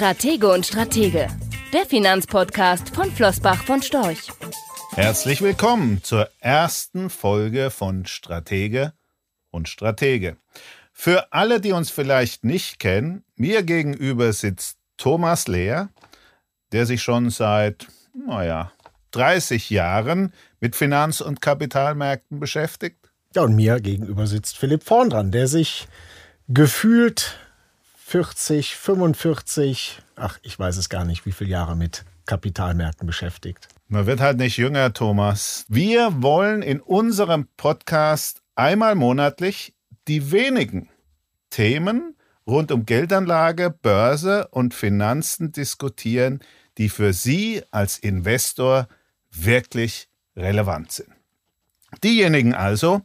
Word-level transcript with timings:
Stratege 0.00 0.48
und 0.48 0.64
Stratege, 0.64 1.28
der 1.74 1.84
Finanzpodcast 1.84 2.88
von 2.94 3.12
Flossbach 3.12 3.62
von 3.64 3.82
Storch. 3.82 4.32
Herzlich 4.92 5.42
willkommen 5.42 6.02
zur 6.02 6.30
ersten 6.38 7.10
Folge 7.10 7.68
von 7.68 8.06
Stratege 8.06 8.94
und 9.50 9.68
Stratege. 9.68 10.38
Für 10.94 11.34
alle, 11.34 11.60
die 11.60 11.72
uns 11.72 11.90
vielleicht 11.90 12.44
nicht 12.44 12.78
kennen, 12.78 13.24
mir 13.36 13.62
gegenüber 13.62 14.32
sitzt 14.32 14.78
Thomas 14.96 15.48
Lehr, 15.48 15.90
der 16.72 16.86
sich 16.86 17.02
schon 17.02 17.28
seit, 17.28 17.86
naja, 18.26 18.72
30 19.10 19.68
Jahren 19.68 20.32
mit 20.60 20.76
Finanz- 20.76 21.20
und 21.20 21.42
Kapitalmärkten 21.42 22.40
beschäftigt. 22.40 23.10
Ja, 23.34 23.42
und 23.42 23.54
mir 23.54 23.78
gegenüber 23.80 24.26
sitzt 24.26 24.56
Philipp 24.56 24.82
vorn 24.82 25.10
dran, 25.10 25.30
der 25.30 25.46
sich 25.46 25.88
gefühlt 26.48 27.36
40, 28.10 28.74
45, 28.74 30.02
ach, 30.16 30.40
ich 30.42 30.58
weiß 30.58 30.78
es 30.78 30.88
gar 30.88 31.04
nicht, 31.04 31.26
wie 31.26 31.30
viele 31.30 31.50
Jahre 31.50 31.76
mit 31.76 32.04
Kapitalmärkten 32.26 33.06
beschäftigt. 33.06 33.68
Man 33.86 34.06
wird 34.06 34.18
halt 34.18 34.38
nicht 34.38 34.56
jünger, 34.56 34.92
Thomas. 34.92 35.64
Wir 35.68 36.20
wollen 36.20 36.62
in 36.62 36.80
unserem 36.80 37.46
Podcast 37.56 38.42
einmal 38.56 38.96
monatlich 38.96 39.74
die 40.08 40.32
wenigen 40.32 40.88
Themen 41.50 42.16
rund 42.48 42.72
um 42.72 42.84
Geldanlage, 42.84 43.70
Börse 43.70 44.48
und 44.48 44.74
Finanzen 44.74 45.52
diskutieren, 45.52 46.40
die 46.78 46.88
für 46.88 47.12
Sie 47.12 47.62
als 47.70 47.96
Investor 47.96 48.88
wirklich 49.30 50.08
relevant 50.34 50.90
sind. 50.90 51.10
Diejenigen 52.02 52.54
also, 52.54 53.02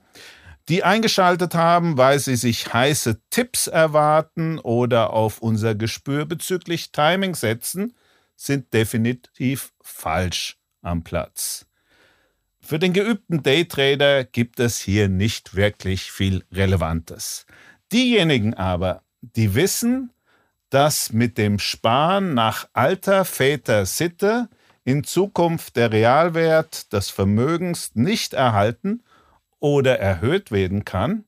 die 0.69 0.83
eingeschaltet 0.83 1.53
haben, 1.53 1.97
weil 1.97 2.19
sie 2.19 2.35
sich 2.35 2.73
heiße 2.73 3.21
Tipps 3.29 3.67
erwarten 3.67 4.59
oder 4.59 5.13
auf 5.13 5.39
unser 5.39 5.75
Gespür 5.75 6.25
bezüglich 6.25 6.91
Timing 6.91 7.35
setzen, 7.35 7.93
sind 8.35 8.73
definitiv 8.73 9.73
falsch 9.81 10.57
am 10.81 11.03
Platz. 11.03 11.67
Für 12.59 12.79
den 12.79 12.93
geübten 12.93 13.43
Daytrader 13.43 14.23
gibt 14.23 14.59
es 14.59 14.79
hier 14.79 15.07
nicht 15.07 15.55
wirklich 15.55 16.11
viel 16.11 16.43
Relevantes. 16.51 17.45
Diejenigen 17.91 18.55
aber, 18.55 19.03
die 19.21 19.53
wissen, 19.53 20.11
dass 20.71 21.13
mit 21.13 21.37
dem 21.37 21.59
Sparen 21.59 22.33
nach 22.33 22.67
alter 22.73 23.23
Väter 23.23 23.85
Sitte 23.85 24.49
in 24.83 25.03
Zukunft 25.03 25.75
der 25.75 25.91
Realwert 25.91 26.91
des 26.91 27.11
Vermögens 27.11 27.91
nicht 27.93 28.33
erhalten 28.33 29.03
oder 29.59 29.99
erhöht 29.99 30.51
werden 30.51 30.85
kann, 30.85 31.25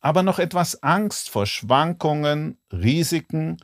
aber 0.00 0.22
noch 0.22 0.38
etwas 0.38 0.82
Angst 0.82 1.30
vor 1.30 1.46
Schwankungen, 1.46 2.58
Risiken 2.72 3.58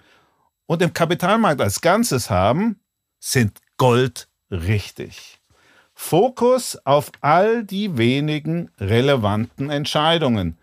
und 0.66 0.80
dem 0.80 0.92
Kapitalmarkt 0.92 1.60
als 1.60 1.80
Ganzes 1.80 2.30
haben, 2.30 2.80
sind 3.18 3.60
Gold 3.78 4.28
richtig. 4.50 5.40
Fokus 5.94 6.78
auf 6.84 7.10
all 7.22 7.64
die 7.64 7.96
wenigen 7.96 8.70
relevanten 8.78 9.70
Entscheidungen 9.70 10.58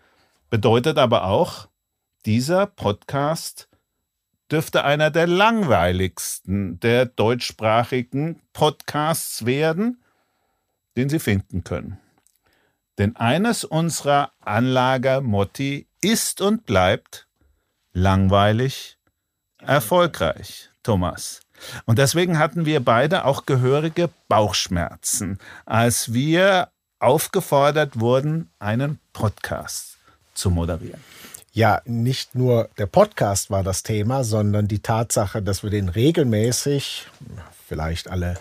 bedeutet 0.48 0.98
aber 0.98 1.24
auch, 1.24 1.68
dieser 2.24 2.66
Podcast 2.66 3.68
dürfte 4.50 4.84
einer 4.84 5.10
der 5.10 5.26
langweiligsten 5.26 6.78
der 6.80 7.06
deutschsprachigen 7.06 8.40
Podcasts 8.52 9.44
werden, 9.44 10.02
den 10.96 11.08
Sie 11.08 11.18
finden 11.18 11.64
können. 11.64 11.98
Denn 12.98 13.16
eines 13.16 13.64
unserer 13.64 14.32
Anlagermotti 14.40 15.86
ist 16.00 16.40
und 16.40 16.64
bleibt 16.66 17.26
langweilig, 17.92 18.98
erfolgreich, 19.58 20.70
Thomas. 20.82 21.40
Und 21.86 21.98
deswegen 21.98 22.38
hatten 22.38 22.66
wir 22.66 22.84
beide 22.84 23.24
auch 23.24 23.46
gehörige 23.46 24.10
Bauchschmerzen, 24.28 25.38
als 25.64 26.12
wir 26.12 26.68
aufgefordert 26.98 28.00
wurden, 28.00 28.50
einen 28.58 28.98
Podcast 29.12 29.98
zu 30.34 30.50
moderieren. 30.50 31.00
Ja, 31.52 31.80
nicht 31.84 32.34
nur 32.34 32.68
der 32.78 32.86
Podcast 32.86 33.50
war 33.50 33.62
das 33.62 33.84
Thema, 33.84 34.24
sondern 34.24 34.66
die 34.66 34.80
Tatsache, 34.80 35.40
dass 35.40 35.62
wir 35.62 35.70
den 35.70 35.88
regelmäßig, 35.88 37.06
vielleicht 37.68 38.08
alle 38.10 38.36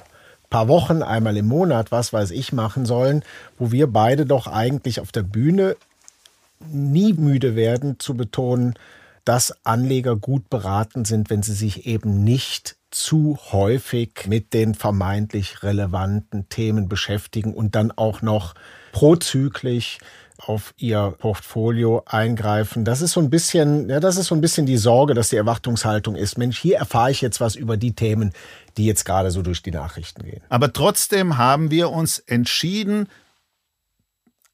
paar 0.53 0.67
Wochen, 0.67 1.01
einmal 1.01 1.35
im 1.35 1.47
Monat, 1.47 1.91
was 1.91 2.13
weiß 2.13 2.29
ich, 2.29 2.53
machen 2.53 2.85
sollen, 2.85 3.23
wo 3.57 3.71
wir 3.71 3.87
beide 3.87 4.27
doch 4.27 4.45
eigentlich 4.45 4.99
auf 4.99 5.11
der 5.11 5.23
Bühne 5.23 5.75
nie 6.71 7.13
müde 7.13 7.55
werden 7.55 7.99
zu 7.99 8.15
betonen, 8.15 8.75
dass 9.25 9.65
Anleger 9.65 10.15
gut 10.15 10.51
beraten 10.51 11.05
sind, 11.05 11.31
wenn 11.31 11.41
sie 11.41 11.53
sich 11.53 11.87
eben 11.87 12.23
nicht 12.23 12.75
zu 12.91 13.39
häufig 13.51 14.27
mit 14.27 14.53
den 14.53 14.75
vermeintlich 14.75 15.63
relevanten 15.63 16.47
Themen 16.49 16.87
beschäftigen 16.87 17.55
und 17.55 17.73
dann 17.73 17.91
auch 17.91 18.21
noch 18.21 18.53
prozyklisch 18.91 19.97
auf 20.37 20.73
ihr 20.77 21.15
Portfolio 21.17 22.03
eingreifen. 22.05 22.85
Das 22.85 23.01
ist 23.01 23.13
so 23.13 23.21
ein 23.21 23.29
bisschen, 23.29 23.89
ja, 23.89 23.99
das 23.99 24.17
ist 24.17 24.27
so 24.27 24.35
ein 24.35 24.41
bisschen 24.41 24.65
die 24.65 24.77
Sorge, 24.77 25.13
dass 25.13 25.29
die 25.29 25.37
Erwartungshaltung 25.37 26.15
ist. 26.15 26.37
Mensch, 26.37 26.59
hier 26.59 26.77
erfahre 26.77 27.11
ich 27.11 27.21
jetzt 27.21 27.39
was 27.39 27.55
über 27.55 27.77
die 27.77 27.95
Themen, 27.95 28.33
die 28.77 28.85
jetzt 28.85 29.05
gerade 29.05 29.31
so 29.31 29.41
durch 29.41 29.61
die 29.61 29.71
Nachrichten 29.71 30.23
gehen. 30.23 30.41
Aber 30.49 30.73
trotzdem 30.73 31.37
haben 31.37 31.71
wir 31.71 31.89
uns 31.91 32.19
entschieden, 32.19 33.07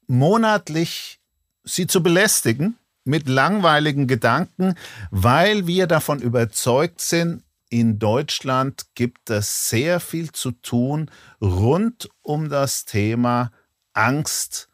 monatlich 0.06 1.20
sie 1.64 1.86
zu 1.86 2.02
belästigen 2.02 2.76
mit 3.04 3.28
langweiligen 3.28 4.06
Gedanken, 4.06 4.74
weil 5.10 5.66
wir 5.66 5.86
davon 5.86 6.20
überzeugt 6.20 7.00
sind, 7.00 7.42
in 7.70 8.00
Deutschland 8.00 8.86
gibt 8.94 9.30
es 9.30 9.68
sehr 9.68 10.00
viel 10.00 10.32
zu 10.32 10.50
tun 10.50 11.10
rund 11.40 12.10
um 12.20 12.48
das 12.48 12.84
Thema 12.84 13.52
Angst 13.92 14.68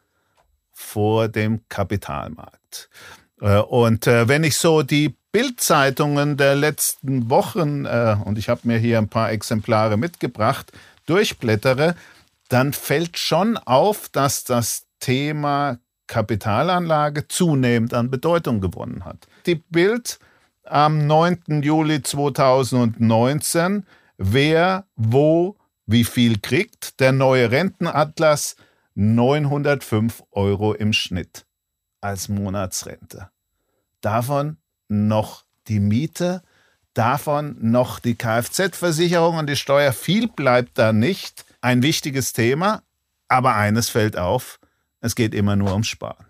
vor 0.71 1.27
dem 1.27 1.67
Kapitalmarkt. 1.69 2.89
Äh, 3.41 3.59
und 3.59 4.07
äh, 4.07 4.27
wenn 4.27 4.43
ich 4.43 4.57
so 4.57 4.83
die 4.83 5.15
Bildzeitungen 5.31 6.37
der 6.37 6.55
letzten 6.55 7.29
Wochen, 7.29 7.85
äh, 7.85 8.17
und 8.23 8.37
ich 8.37 8.49
habe 8.49 8.61
mir 8.63 8.77
hier 8.77 8.97
ein 8.97 9.09
paar 9.09 9.31
Exemplare 9.31 9.97
mitgebracht, 9.97 10.71
durchblättere, 11.05 11.95
dann 12.49 12.73
fällt 12.73 13.17
schon 13.17 13.57
auf, 13.57 14.09
dass 14.09 14.43
das 14.43 14.85
Thema 14.99 15.79
Kapitalanlage 16.07 17.27
zunehmend 17.27 17.93
an 17.93 18.09
Bedeutung 18.09 18.61
gewonnen 18.61 19.03
hat. 19.05 19.27
Die 19.45 19.55
Bild 19.55 20.19
am 20.63 21.05
9. 21.05 21.61
Juli 21.61 22.01
2019, 22.01 23.85
wer, 24.17 24.85
wo, 24.95 25.57
wie 25.85 26.03
viel 26.03 26.39
kriegt, 26.39 26.99
der 26.99 27.11
neue 27.11 27.51
Rentenatlas 27.51 28.55
905 28.95 30.23
Euro 30.31 30.73
im 30.73 30.93
Schnitt 30.93 31.46
als 32.07 32.29
Monatsrente. 32.29 33.29
Davon 33.99 34.57
noch 34.87 35.43
die 35.67 35.81
Miete, 35.81 36.41
davon 36.93 37.57
noch 37.59 37.99
die 37.99 38.15
Kfz-Versicherung 38.15 39.37
und 39.37 39.47
die 39.47 39.57
Steuer. 39.57 39.91
Viel 39.91 40.29
bleibt 40.29 40.77
da 40.77 40.93
nicht. 40.93 41.45
Ein 41.59 41.83
wichtiges 41.83 42.31
Thema, 42.31 42.81
aber 43.27 43.55
eines 43.55 43.89
fällt 43.89 44.17
auf, 44.17 44.59
es 45.01 45.15
geht 45.15 45.35
immer 45.35 45.57
nur 45.57 45.73
ums 45.73 45.87
Sparen. 45.87 46.25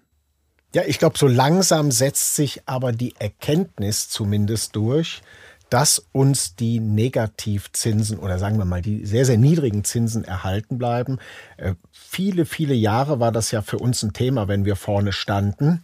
Ja, 0.74 0.82
ich 0.86 0.98
glaube, 0.98 1.18
so 1.18 1.28
langsam 1.28 1.92
setzt 1.92 2.36
sich 2.36 2.68
aber 2.68 2.92
die 2.92 3.14
Erkenntnis 3.20 4.10
zumindest 4.10 4.76
durch, 4.76 5.22
dass 5.70 6.06
uns 6.12 6.56
die 6.56 6.80
Negativzinsen 6.80 8.20
oder 8.20 8.40
sagen 8.40 8.58
wir 8.58 8.66
mal 8.66 8.82
die 8.82 9.06
sehr, 9.06 9.26
sehr 9.26 9.38
niedrigen 9.38 9.84
Zinsen 9.84 10.24
erhalten 10.24 10.78
bleiben. 10.78 11.20
Äh, 11.58 11.74
viele, 11.92 12.46
viele 12.46 12.74
Jahre 12.74 13.20
war 13.20 13.32
das 13.32 13.52
ja 13.52 13.62
für 13.62 13.80
uns 13.80 14.04
ein 14.04 14.14
Thema, 14.14 14.48
wenn 14.48 14.66
wir 14.66 14.76
vorne 14.76 15.12
standen. 15.12 15.82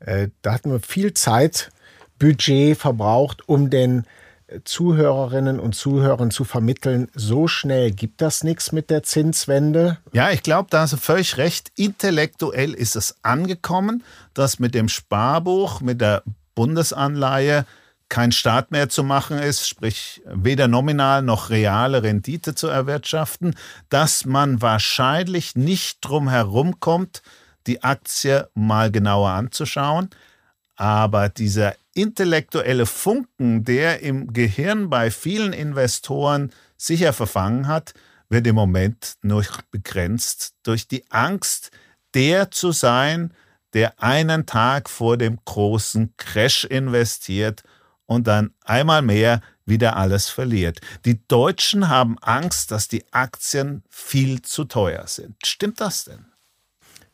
Äh, 0.00 0.28
da 0.42 0.52
hatten 0.52 0.70
wir 0.70 0.80
viel 0.80 1.14
Zeit, 1.14 1.70
Budget 2.18 2.76
verbraucht, 2.76 3.48
um 3.48 3.70
den 3.70 4.04
äh, 4.48 4.60
Zuhörerinnen 4.64 5.60
und 5.60 5.74
Zuhörern 5.74 6.30
zu 6.30 6.44
vermitteln, 6.44 7.08
so 7.14 7.46
schnell 7.46 7.92
gibt 7.92 8.20
das 8.20 8.42
nichts 8.42 8.72
mit 8.72 8.90
der 8.90 9.04
Zinswende. 9.04 9.98
Ja, 10.12 10.30
ich 10.30 10.42
glaube, 10.42 10.68
da 10.70 10.80
hast 10.80 10.92
du 10.92 10.96
völlig 10.96 11.36
recht. 11.36 11.70
Intellektuell 11.76 12.74
ist 12.74 12.96
es 12.96 13.16
angekommen, 13.22 14.02
dass 14.34 14.58
mit 14.58 14.74
dem 14.74 14.88
Sparbuch, 14.88 15.80
mit 15.80 16.00
der 16.00 16.24
Bundesanleihe 16.54 17.64
kein 18.14 18.30
Staat 18.30 18.70
mehr 18.70 18.88
zu 18.88 19.02
machen 19.02 19.40
ist, 19.40 19.66
sprich 19.68 20.22
weder 20.24 20.68
nominal 20.68 21.20
noch 21.20 21.50
reale 21.50 22.04
Rendite 22.04 22.54
zu 22.54 22.68
erwirtschaften, 22.68 23.56
dass 23.88 24.24
man 24.24 24.62
wahrscheinlich 24.62 25.56
nicht 25.56 25.98
drum 26.00 26.28
herum 26.28 26.78
kommt, 26.78 27.22
die 27.66 27.82
Aktie 27.82 28.48
mal 28.54 28.92
genauer 28.92 29.30
anzuschauen. 29.30 30.10
Aber 30.76 31.28
dieser 31.28 31.74
intellektuelle 31.92 32.86
Funken, 32.86 33.64
der 33.64 34.00
im 34.02 34.32
Gehirn 34.32 34.90
bei 34.90 35.10
vielen 35.10 35.52
Investoren 35.52 36.52
sicher 36.76 37.12
verfangen 37.12 37.66
hat, 37.66 37.94
wird 38.28 38.46
im 38.46 38.54
Moment 38.54 39.14
nur 39.22 39.44
begrenzt 39.72 40.54
durch 40.62 40.86
die 40.86 41.04
Angst, 41.10 41.72
der 42.14 42.52
zu 42.52 42.70
sein, 42.70 43.34
der 43.72 44.00
einen 44.00 44.46
Tag 44.46 44.88
vor 44.88 45.16
dem 45.16 45.40
großen 45.44 46.14
Crash 46.16 46.64
investiert 46.64 47.64
und 48.06 48.26
dann 48.26 48.52
einmal 48.64 49.02
mehr 49.02 49.40
wieder 49.66 49.96
alles 49.96 50.28
verliert. 50.28 50.80
Die 51.04 51.26
Deutschen 51.26 51.88
haben 51.88 52.18
Angst, 52.20 52.70
dass 52.70 52.88
die 52.88 53.04
Aktien 53.12 53.82
viel 53.88 54.42
zu 54.42 54.64
teuer 54.64 55.06
sind. 55.06 55.36
Stimmt 55.44 55.80
das 55.80 56.04
denn? 56.04 56.26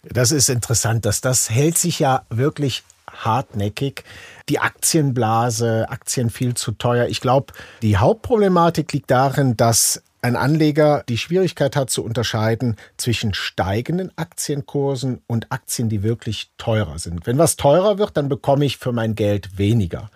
Das 0.03 0.33
ist 0.33 0.49
interessant, 0.49 1.05
dass 1.05 1.21
das 1.21 1.51
hält 1.51 1.77
sich 1.79 1.99
ja 1.99 2.25
wirklich 2.31 2.83
hartnäckig. 3.13 4.05
Die 4.49 4.59
Aktienblase, 4.59 5.87
Aktien 5.91 6.31
viel 6.31 6.55
zu 6.55 6.73
teuer. 6.73 7.07
Ich 7.07 7.21
glaube, 7.21 7.53
die 7.83 7.97
Hauptproblematik 7.99 8.93
liegt 8.93 9.11
darin, 9.11 9.57
dass 9.57 10.03
ein 10.23 10.37
Anleger 10.37 11.03
die 11.09 11.19
Schwierigkeit 11.19 11.77
hat 11.77 11.91
zu 11.91 12.05
unterscheiden 12.05 12.77
zwischen 12.97 13.33
steigenden 13.33 14.13
Aktienkursen 14.17 15.23
und 15.27 15.51
Aktien, 15.51 15.89
die 15.89 16.03
wirklich 16.03 16.51
teurer 16.59 16.99
sind. 16.99 17.27
Wenn 17.27 17.39
was 17.39 17.57
teurer 17.57 17.99
wird, 17.99 18.17
dann 18.17 18.29
bekomme 18.29 18.65
ich 18.65 18.77
für 18.77 18.93
mein 18.93 19.15
Geld 19.15 19.57
weniger. 19.59 20.11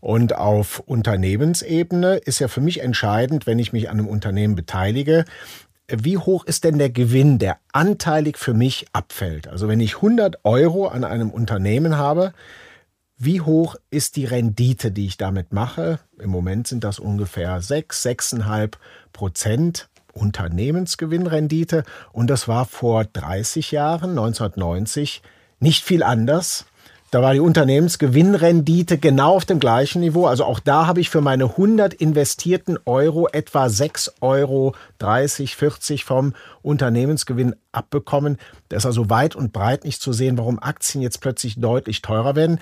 Und 0.00 0.34
auf 0.34 0.80
Unternehmensebene 0.80 2.16
ist 2.16 2.38
ja 2.38 2.48
für 2.48 2.60
mich 2.60 2.80
entscheidend, 2.80 3.46
wenn 3.46 3.58
ich 3.58 3.72
mich 3.72 3.90
an 3.90 3.98
einem 3.98 4.08
Unternehmen 4.08 4.54
beteilige, 4.54 5.24
wie 5.88 6.18
hoch 6.18 6.44
ist 6.44 6.64
denn 6.64 6.78
der 6.78 6.90
Gewinn, 6.90 7.38
der 7.38 7.58
anteilig 7.72 8.38
für 8.38 8.54
mich 8.54 8.86
abfällt? 8.92 9.48
Also 9.48 9.68
wenn 9.68 9.80
ich 9.80 9.96
100 9.96 10.44
Euro 10.44 10.86
an 10.86 11.04
einem 11.04 11.30
Unternehmen 11.30 11.96
habe, 11.96 12.32
wie 13.16 13.40
hoch 13.40 13.76
ist 13.90 14.16
die 14.16 14.24
Rendite, 14.24 14.92
die 14.92 15.06
ich 15.06 15.18
damit 15.18 15.52
mache? 15.52 15.98
Im 16.18 16.30
Moment 16.30 16.66
sind 16.66 16.84
das 16.84 16.98
ungefähr 16.98 17.60
6, 17.60 18.06
6,5 18.06 18.72
Prozent 19.12 19.88
Unternehmensgewinnrendite. 20.12 21.84
Und 22.12 22.30
das 22.30 22.48
war 22.48 22.64
vor 22.64 23.04
30 23.04 23.72
Jahren, 23.72 24.10
1990, 24.10 25.22
nicht 25.58 25.84
viel 25.84 26.02
anders. 26.02 26.66
Da 27.10 27.22
war 27.22 27.32
die 27.32 27.40
Unternehmensgewinnrendite 27.40 28.96
genau 28.96 29.34
auf 29.34 29.44
dem 29.44 29.58
gleichen 29.58 30.00
Niveau. 30.00 30.26
Also 30.26 30.44
auch 30.44 30.60
da 30.60 30.86
habe 30.86 31.00
ich 31.00 31.10
für 31.10 31.20
meine 31.20 31.44
100 31.44 31.92
investierten 31.92 32.78
Euro 32.84 33.26
etwa 33.26 33.68
6 33.68 34.14
Euro 34.20 34.76
30, 34.98 35.56
40 35.56 36.04
vom 36.04 36.34
Unternehmensgewinn 36.62 37.56
abbekommen. 37.72 38.38
Da 38.68 38.76
ist 38.76 38.86
also 38.86 39.10
weit 39.10 39.34
und 39.34 39.52
breit 39.52 39.84
nicht 39.84 40.00
zu 40.00 40.12
sehen, 40.12 40.38
warum 40.38 40.60
Aktien 40.60 41.02
jetzt 41.02 41.20
plötzlich 41.20 41.58
deutlich 41.58 42.00
teurer 42.00 42.36
werden. 42.36 42.60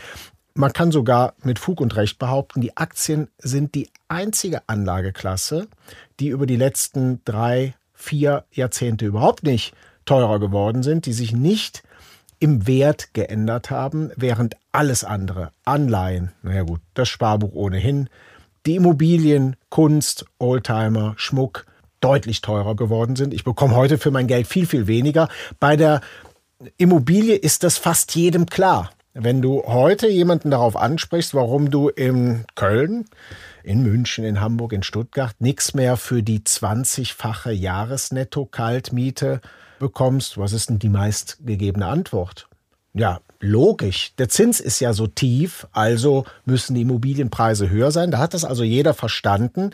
Man 0.54 0.72
kann 0.72 0.92
sogar 0.92 1.34
mit 1.42 1.58
Fug 1.58 1.82
und 1.82 1.94
Recht 1.96 2.18
behaupten, 2.18 2.62
die 2.62 2.74
Aktien 2.74 3.28
sind 3.36 3.74
die 3.74 3.90
einzige 4.08 4.62
Anlageklasse, 4.66 5.68
die 6.20 6.28
über 6.28 6.46
die 6.46 6.56
letzten 6.56 7.20
drei, 7.26 7.74
vier 7.92 8.44
Jahrzehnte 8.50 9.04
überhaupt 9.04 9.42
nicht 9.42 9.74
teurer 10.06 10.40
geworden 10.40 10.82
sind, 10.82 11.04
die 11.04 11.12
sich 11.12 11.32
nicht 11.32 11.82
im 12.40 12.66
Wert 12.66 13.14
geändert 13.14 13.70
haben, 13.70 14.10
während 14.16 14.56
alles 14.72 15.04
andere, 15.04 15.50
Anleihen, 15.64 16.32
naja 16.42 16.62
gut, 16.62 16.80
das 16.94 17.08
Sparbuch 17.08 17.52
ohnehin, 17.52 18.08
die 18.66 18.76
Immobilien, 18.76 19.56
Kunst, 19.70 20.24
Oldtimer, 20.38 21.14
Schmuck 21.16 21.66
deutlich 22.00 22.40
teurer 22.40 22.76
geworden 22.76 23.16
sind. 23.16 23.34
Ich 23.34 23.44
bekomme 23.44 23.74
heute 23.74 23.98
für 23.98 24.10
mein 24.10 24.26
Geld 24.26 24.46
viel, 24.46 24.66
viel 24.66 24.86
weniger. 24.86 25.28
Bei 25.58 25.76
der 25.76 26.00
Immobilie 26.76 27.34
ist 27.34 27.64
das 27.64 27.78
fast 27.78 28.14
jedem 28.14 28.46
klar. 28.46 28.90
Wenn 29.14 29.42
du 29.42 29.64
heute 29.64 30.08
jemanden 30.08 30.50
darauf 30.50 30.76
ansprichst, 30.76 31.34
warum 31.34 31.70
du 31.70 31.88
in 31.88 32.44
Köln, 32.54 33.06
in 33.64 33.82
München, 33.82 34.24
in 34.24 34.40
Hamburg, 34.40 34.72
in 34.72 34.82
Stuttgart 34.82 35.34
nichts 35.40 35.74
mehr 35.74 35.96
für 35.96 36.22
die 36.22 36.40
20-fache 36.40 37.50
Jahresnetto-Kaltmiete 37.50 39.40
bekommst, 39.78 40.38
was 40.38 40.52
ist 40.52 40.70
denn 40.70 40.78
die 40.78 40.88
meistgegebene 40.88 41.86
Antwort? 41.86 42.48
Ja, 42.94 43.20
logisch. 43.40 44.12
Der 44.18 44.28
Zins 44.28 44.60
ist 44.60 44.80
ja 44.80 44.92
so 44.92 45.06
tief, 45.06 45.66
also 45.72 46.24
müssen 46.44 46.74
die 46.74 46.82
Immobilienpreise 46.82 47.70
höher 47.70 47.90
sein. 47.90 48.10
Da 48.10 48.18
hat 48.18 48.34
das 48.34 48.44
also 48.44 48.64
jeder 48.64 48.94
verstanden. 48.94 49.70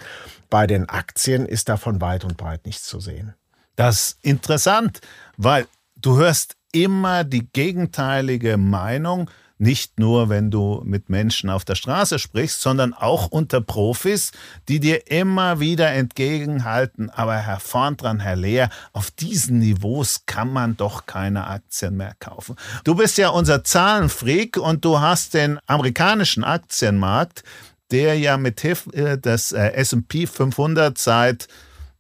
Bei 0.51 0.67
den 0.67 0.89
Aktien 0.89 1.47
ist 1.47 1.69
davon 1.69 2.01
weit 2.01 2.25
und 2.25 2.37
breit 2.37 2.67
nichts 2.67 2.85
zu 2.85 3.01
sehen. 3.01 3.35
Das 3.77 3.97
ist 3.97 4.19
interessant, 4.23 5.01
weil 5.37 5.67
du 5.97 6.17
hörst 6.17 6.57
immer 6.73 7.25
die 7.25 7.49
gegenteilige 7.53 8.57
Meinung 8.57 9.31
nicht 9.59 9.99
nur, 10.01 10.29
wenn 10.29 10.51
du 10.51 10.83
mit 10.85 11.09
Menschen 11.09 11.49
auf 11.49 11.65
der 11.65 11.77
Straße 11.77 12.19
sprichst, 12.19 12.61
sondern 12.61 12.93
auch 12.93 13.29
unter 13.29 13.61
Profis, 13.61 14.33
die 14.69 14.81
dir 14.81 15.11
immer 15.11 15.61
wieder 15.61 15.91
entgegenhalten, 15.91 17.11
aber 17.11 17.37
Herr 17.37 17.61
Vorndran, 17.61 18.21
Herr 18.21 18.37
Lehr, 18.37 18.69
auf 18.93 19.11
diesen 19.11 19.61
Niveaus 19.61 20.23
kann 20.27 20.53
man 20.53 20.77
doch 20.77 21.07
keine 21.07 21.47
Aktien 21.47 21.97
mehr 21.97 22.15
kaufen. 22.19 22.57
Du 22.83 22.97
bist 22.97 23.17
ja 23.17 23.29
unser 23.29 23.63
Zahlenfreak 23.63 24.57
und 24.57 24.85
du 24.85 25.01
hast 25.01 25.35
den 25.35 25.59
amerikanischen 25.67 26.43
Aktienmarkt, 26.43 27.45
der 27.91 28.19
ja 28.19 28.37
mit 28.37 28.61
Hilfe 28.61 29.19
des 29.19 29.53
äh, 29.53 29.69
S&P 29.75 30.27
500 30.27 30.99
seit 30.99 31.47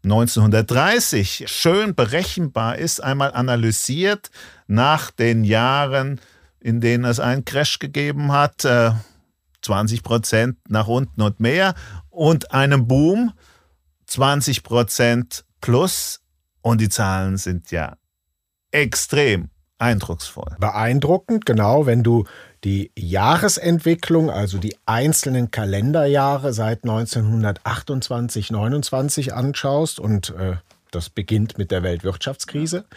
1930 0.02 1.44
schön 1.46 1.94
berechenbar 1.94 2.76
ist, 2.76 3.02
einmal 3.02 3.32
analysiert 3.32 4.30
nach 4.66 5.10
den 5.10 5.44
Jahren 5.44 6.20
in 6.64 6.80
denen 6.80 7.04
es 7.04 7.20
einen 7.20 7.44
Crash 7.44 7.78
gegeben 7.78 8.32
hat, 8.32 8.66
20 9.62 9.98
äh, 9.98 10.02
Prozent 10.02 10.56
nach 10.66 10.88
unten 10.88 11.20
und 11.20 11.38
mehr 11.38 11.74
und 12.08 12.52
einem 12.52 12.88
Boom 12.88 13.32
20 14.06 14.62
Prozent 14.62 15.44
plus 15.60 16.22
und 16.62 16.80
die 16.80 16.88
Zahlen 16.88 17.36
sind 17.36 17.70
ja 17.70 17.96
extrem 18.70 19.50
eindrucksvoll. 19.78 20.56
Beeindruckend, 20.58 21.44
genau, 21.44 21.84
wenn 21.84 22.02
du 22.02 22.24
die 22.64 22.90
Jahresentwicklung, 22.96 24.30
also 24.30 24.56
die 24.56 24.74
einzelnen 24.86 25.50
Kalenderjahre 25.50 26.54
seit 26.54 26.84
1928, 26.84 28.50
29 28.50 29.34
anschaust 29.34 30.00
und 30.00 30.30
äh, 30.30 30.56
das 30.90 31.10
beginnt 31.10 31.58
mit 31.58 31.70
der 31.70 31.82
Weltwirtschaftskrise. 31.82 32.86
Ja 32.88 32.96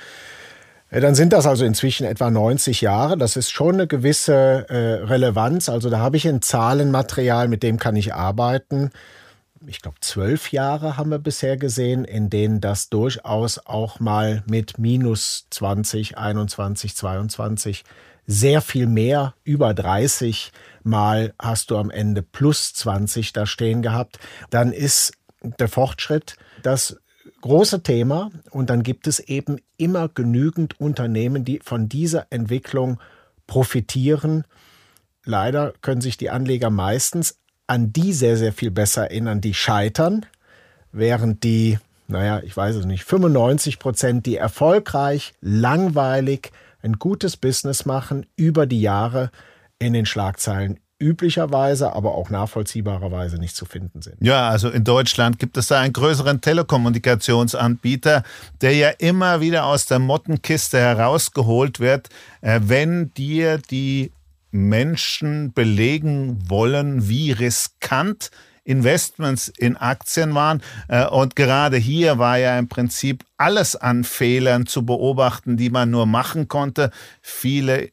dann 0.89 1.15
sind 1.15 1.33
das 1.33 1.45
also 1.45 1.65
inzwischen 1.65 2.05
etwa 2.05 2.31
90 2.31 2.81
Jahre. 2.81 3.17
Das 3.17 3.35
ist 3.35 3.51
schon 3.51 3.75
eine 3.75 3.87
gewisse 3.87 4.65
äh, 4.69 5.03
Relevanz. 5.03 5.69
Also 5.69 5.89
da 5.89 5.99
habe 5.99 6.17
ich 6.17 6.27
ein 6.27 6.41
Zahlenmaterial, 6.41 7.47
mit 7.47 7.63
dem 7.63 7.77
kann 7.77 7.95
ich 7.95 8.13
arbeiten. 8.13 8.91
Ich 9.65 9.81
glaube, 9.81 9.97
zwölf 10.01 10.51
Jahre 10.51 10.97
haben 10.97 11.09
wir 11.09 11.19
bisher 11.19 11.57
gesehen, 11.57 12.05
in 12.05 12.29
denen 12.29 12.61
das 12.61 12.89
durchaus 12.89 13.59
auch 13.65 13.99
mal 13.99 14.43
mit 14.47 14.77
minus 14.77 15.47
20, 15.49 16.17
21, 16.17 16.95
22 16.95 17.83
sehr 18.27 18.61
viel 18.61 18.87
mehr, 18.87 19.33
über 19.43 19.73
30 19.73 20.51
Mal 20.83 21.33
hast 21.39 21.71
du 21.71 21.77
am 21.77 21.89
Ende 21.89 22.21
plus 22.21 22.73
20 22.73 23.33
da 23.33 23.45
stehen 23.45 23.81
gehabt. 23.81 24.19
Dann 24.49 24.71
ist 24.71 25.13
der 25.41 25.67
Fortschritt, 25.67 26.35
dass 26.61 26.97
große 27.41 27.83
Thema 27.83 28.31
und 28.51 28.69
dann 28.69 28.83
gibt 28.83 29.07
es 29.07 29.19
eben 29.19 29.57
immer 29.77 30.09
genügend 30.09 30.79
Unternehmen, 30.79 31.45
die 31.45 31.59
von 31.63 31.89
dieser 31.89 32.27
Entwicklung 32.29 32.99
profitieren. 33.45 34.43
Leider 35.23 35.73
können 35.81 36.01
sich 36.01 36.17
die 36.17 36.29
Anleger 36.29 36.69
meistens 36.69 37.39
an 37.67 37.91
die 37.91 38.13
sehr, 38.13 38.37
sehr 38.37 38.53
viel 38.53 38.71
besser 38.71 39.03
erinnern, 39.03 39.41
die 39.41 39.53
scheitern, 39.53 40.25
während 40.91 41.43
die, 41.43 41.79
naja, 42.07 42.41
ich 42.43 42.55
weiß 42.55 42.77
es 42.77 42.85
nicht, 42.85 43.03
95 43.03 43.79
Prozent, 43.79 44.25
die 44.25 44.37
erfolgreich, 44.37 45.33
langweilig, 45.41 46.51
ein 46.81 46.93
gutes 46.93 47.35
Business 47.35 47.85
machen, 47.85 48.25
über 48.35 48.65
die 48.65 48.81
Jahre 48.81 49.31
in 49.79 49.93
den 49.93 50.05
Schlagzeilen 50.05 50.79
üblicherweise, 50.99 51.93
aber 51.93 52.15
auch 52.15 52.29
nachvollziehbarerweise 52.29 53.37
nicht 53.37 53.55
zu 53.55 53.65
finden 53.65 54.01
sind. 54.01 54.15
Ja, 54.19 54.49
also 54.49 54.69
in 54.69 54.83
Deutschland 54.83 55.37
gibt 55.39 55.57
es 55.57 55.67
da 55.67 55.79
einen 55.79 55.93
größeren 55.93 56.41
Telekommunikationsanbieter, 56.41 58.23
der 58.61 58.73
ja 58.73 58.89
immer 58.89 59.39
wieder 59.39 59.65
aus 59.65 59.85
der 59.85 59.99
Mottenkiste 59.99 60.79
herausgeholt 60.79 61.79
wird, 61.79 62.09
äh, 62.41 62.59
wenn 62.63 63.13
dir 63.13 63.59
die 63.59 64.11
Menschen 64.51 65.53
belegen 65.53 66.49
wollen, 66.49 67.07
wie 67.07 67.31
riskant 67.31 68.31
Investments 68.63 69.47
in 69.47 69.77
Aktien 69.77 70.35
waren. 70.35 70.61
Äh, 70.87 71.07
und 71.07 71.35
gerade 71.35 71.77
hier 71.77 72.17
war 72.17 72.37
ja 72.37 72.57
im 72.59 72.67
Prinzip 72.67 73.23
alles 73.37 73.75
an 73.75 74.03
Fehlern 74.03 74.65
zu 74.65 74.85
beobachten, 74.85 75.57
die 75.57 75.69
man 75.69 75.89
nur 75.89 76.05
machen 76.05 76.47
konnte. 76.47 76.91
Viele 77.21 77.89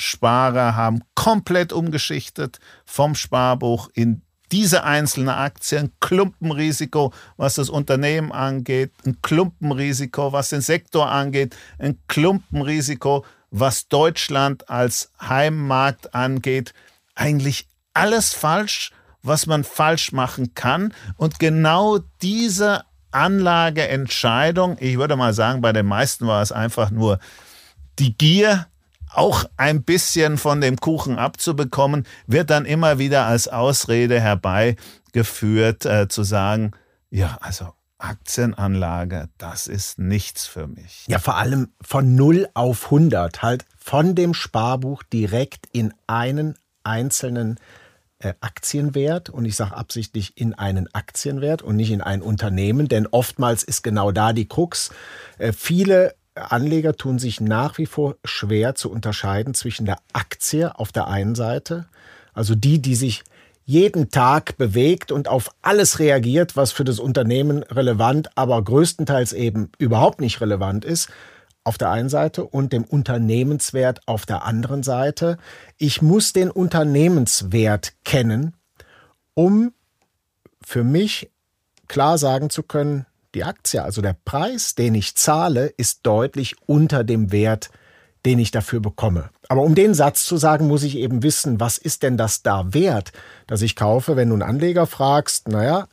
Sparer 0.00 0.74
haben 0.74 1.02
komplett 1.14 1.72
umgeschichtet 1.72 2.58
vom 2.84 3.14
Sparbuch 3.14 3.88
in 3.94 4.22
diese 4.52 4.82
einzelne 4.84 5.36
Aktien, 5.36 5.92
Klumpenrisiko, 6.00 7.12
was 7.36 7.54
das 7.54 7.68
Unternehmen 7.70 8.32
angeht, 8.32 8.92
ein 9.06 9.20
Klumpenrisiko, 9.22 10.32
was 10.32 10.48
den 10.48 10.60
Sektor 10.60 11.08
angeht, 11.08 11.56
ein 11.78 11.98
Klumpenrisiko, 12.08 13.24
was 13.50 13.88
Deutschland 13.88 14.68
als 14.68 15.12
Heimmarkt 15.20 16.14
angeht. 16.14 16.74
Eigentlich 17.14 17.68
alles 17.94 18.32
falsch, 18.32 18.92
was 19.22 19.46
man 19.46 19.64
falsch 19.64 20.12
machen 20.12 20.54
kann. 20.54 20.94
Und 21.16 21.38
genau 21.38 21.98
diese 22.22 22.84
Anlageentscheidung, 23.10 24.76
ich 24.80 24.98
würde 24.98 25.16
mal 25.16 25.34
sagen, 25.34 25.60
bei 25.60 25.72
den 25.72 25.86
meisten 25.86 26.26
war 26.26 26.42
es 26.42 26.52
einfach 26.52 26.90
nur 26.90 27.18
die 27.98 28.16
Gier, 28.16 28.66
auch 29.12 29.44
ein 29.56 29.82
bisschen 29.82 30.38
von 30.38 30.60
dem 30.60 30.76
Kuchen 30.76 31.18
abzubekommen, 31.18 32.06
wird 32.26 32.50
dann 32.50 32.64
immer 32.64 32.98
wieder 32.98 33.26
als 33.26 33.48
Ausrede 33.48 34.20
herbeigeführt, 34.20 35.84
äh, 35.86 36.08
zu 36.08 36.22
sagen, 36.22 36.72
ja, 37.10 37.38
also 37.40 37.72
Aktienanlage, 37.98 39.28
das 39.36 39.66
ist 39.66 39.98
nichts 39.98 40.46
für 40.46 40.66
mich. 40.66 41.04
Ja, 41.06 41.18
vor 41.18 41.36
allem 41.36 41.68
von 41.80 42.14
0 42.14 42.48
auf 42.54 42.86
100, 42.86 43.42
halt 43.42 43.64
von 43.76 44.14
dem 44.14 44.32
Sparbuch 44.32 45.02
direkt 45.02 45.66
in 45.72 45.92
einen 46.06 46.56
einzelnen 46.82 47.58
äh, 48.20 48.34
Aktienwert 48.40 49.28
und 49.28 49.44
ich 49.44 49.56
sage 49.56 49.76
absichtlich 49.76 50.36
in 50.36 50.54
einen 50.54 50.92
Aktienwert 50.94 51.62
und 51.62 51.76
nicht 51.76 51.90
in 51.90 52.00
ein 52.00 52.22
Unternehmen, 52.22 52.88
denn 52.88 53.06
oftmals 53.06 53.62
ist 53.62 53.82
genau 53.82 54.12
da 54.12 54.32
die 54.32 54.48
Krux. 54.48 54.90
Äh, 55.38 55.52
viele 55.52 56.14
Anleger 56.40 56.96
tun 56.96 57.18
sich 57.18 57.40
nach 57.40 57.78
wie 57.78 57.86
vor 57.86 58.16
schwer 58.24 58.74
zu 58.74 58.90
unterscheiden 58.90 59.54
zwischen 59.54 59.86
der 59.86 59.98
Aktie 60.12 60.78
auf 60.78 60.92
der 60.92 61.08
einen 61.08 61.34
Seite, 61.34 61.86
also 62.32 62.54
die, 62.54 62.80
die 62.80 62.94
sich 62.94 63.24
jeden 63.64 64.10
Tag 64.10 64.56
bewegt 64.56 65.12
und 65.12 65.28
auf 65.28 65.50
alles 65.62 65.98
reagiert, 66.00 66.56
was 66.56 66.72
für 66.72 66.84
das 66.84 66.98
Unternehmen 66.98 67.62
relevant, 67.62 68.30
aber 68.36 68.62
größtenteils 68.62 69.32
eben 69.32 69.70
überhaupt 69.78 70.20
nicht 70.20 70.40
relevant 70.40 70.84
ist, 70.84 71.08
auf 71.62 71.78
der 71.78 71.90
einen 71.90 72.08
Seite 72.08 72.44
und 72.44 72.72
dem 72.72 72.84
Unternehmenswert 72.84 74.00
auf 74.06 74.26
der 74.26 74.44
anderen 74.44 74.82
Seite. 74.82 75.38
Ich 75.76 76.02
muss 76.02 76.32
den 76.32 76.50
Unternehmenswert 76.50 77.92
kennen, 78.04 78.56
um 79.34 79.72
für 80.64 80.82
mich 80.82 81.30
klar 81.86 82.18
sagen 82.18 82.50
zu 82.50 82.62
können, 82.62 83.06
die 83.34 83.44
Aktie, 83.44 83.82
also 83.82 84.02
der 84.02 84.16
Preis, 84.24 84.74
den 84.74 84.94
ich 84.94 85.14
zahle, 85.14 85.66
ist 85.66 86.00
deutlich 86.02 86.56
unter 86.66 87.04
dem 87.04 87.32
Wert, 87.32 87.70
den 88.26 88.38
ich 88.38 88.50
dafür 88.50 88.80
bekomme. 88.80 89.30
Aber 89.48 89.62
um 89.62 89.74
den 89.74 89.94
Satz 89.94 90.24
zu 90.24 90.36
sagen, 90.36 90.66
muss 90.66 90.82
ich 90.82 90.96
eben 90.96 91.22
wissen, 91.22 91.60
was 91.60 91.78
ist 91.78 92.02
denn 92.02 92.16
das 92.16 92.42
da 92.42 92.74
wert, 92.74 93.12
dass 93.46 93.62
ich 93.62 93.76
kaufe. 93.76 94.16
Wenn 94.16 94.28
du 94.28 94.34
einen 94.34 94.42
Anleger 94.42 94.86
fragst, 94.86 95.48
naja, 95.48 95.86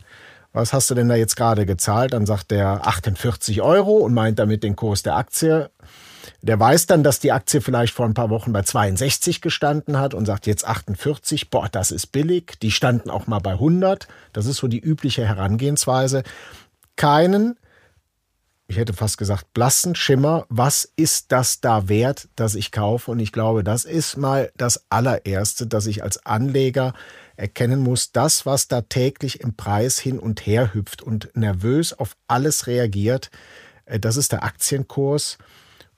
was 0.52 0.74
hast 0.74 0.90
du 0.90 0.96
denn 0.96 1.10
da 1.10 1.16
jetzt 1.16 1.36
gerade 1.36 1.66
gezahlt? 1.66 2.14
Dann 2.14 2.26
sagt 2.26 2.52
der 2.52 2.88
48 2.88 3.62
Euro 3.62 3.98
und 3.98 4.14
meint 4.14 4.40
damit 4.40 4.64
den 4.64 4.76
Kurs 4.76 5.04
der 5.04 5.16
Aktie. 5.16 5.70
Der 6.42 6.60
weiß 6.60 6.88
dann, 6.88 7.04
dass 7.04 7.20
die 7.20 7.32
Aktie 7.32 7.62
vielleicht 7.62 7.94
vor 7.94 8.06
ein 8.06 8.14
paar 8.14 8.30
Wochen 8.30 8.54
bei 8.54 8.62
62 8.62 9.42
gestanden 9.42 9.98
hat 10.00 10.14
und 10.14 10.26
sagt 10.26 10.48
jetzt 10.48 10.68
48, 10.68 11.50
boah, 11.50 11.70
das 11.70 11.92
ist 11.92 12.08
billig. 12.08 12.60
Die 12.62 12.72
standen 12.72 13.10
auch 13.10 13.28
mal 13.28 13.40
bei 13.40 13.54
100. 13.54 14.08
Das 14.34 14.46
ist 14.46 14.58
so 14.58 14.68
die 14.68 14.80
übliche 14.80 15.26
Herangehensweise 15.26 16.24
keinen, 16.98 17.58
ich 18.68 18.78
hätte 18.78 18.94
fast 18.94 19.18
gesagt, 19.18 19.54
blassen 19.54 19.96
Schimmer, 19.96 20.46
was 20.50 20.92
ist 20.98 21.32
das 21.32 21.62
da 21.62 21.88
wert, 21.88 22.28
das 22.36 22.54
ich 22.54 22.74
kaufe? 22.74 23.12
Und 23.12 23.20
ich 23.20 23.32
glaube, 23.32 23.64
das 23.64 23.86
ist 23.86 24.18
mal 24.18 24.52
das 24.58 24.84
allererste, 24.90 25.68
dass 25.68 25.88
ich 25.88 26.04
als 26.04 26.26
Anleger 26.26 26.94
erkennen 27.38 27.80
muss, 27.80 28.12
das, 28.12 28.46
was 28.46 28.68
da 28.68 28.82
täglich 28.82 29.40
im 29.40 29.56
Preis 29.56 30.00
hin 30.00 30.20
und 30.20 30.46
her 30.46 30.74
hüpft 30.74 31.02
und 31.02 31.30
nervös 31.34 31.94
auf 31.94 32.18
alles 32.28 32.68
reagiert, 32.68 33.30
äh, 33.86 34.00
das 34.00 34.18
ist 34.18 34.34
der 34.34 34.44
Aktienkurs 34.44 35.38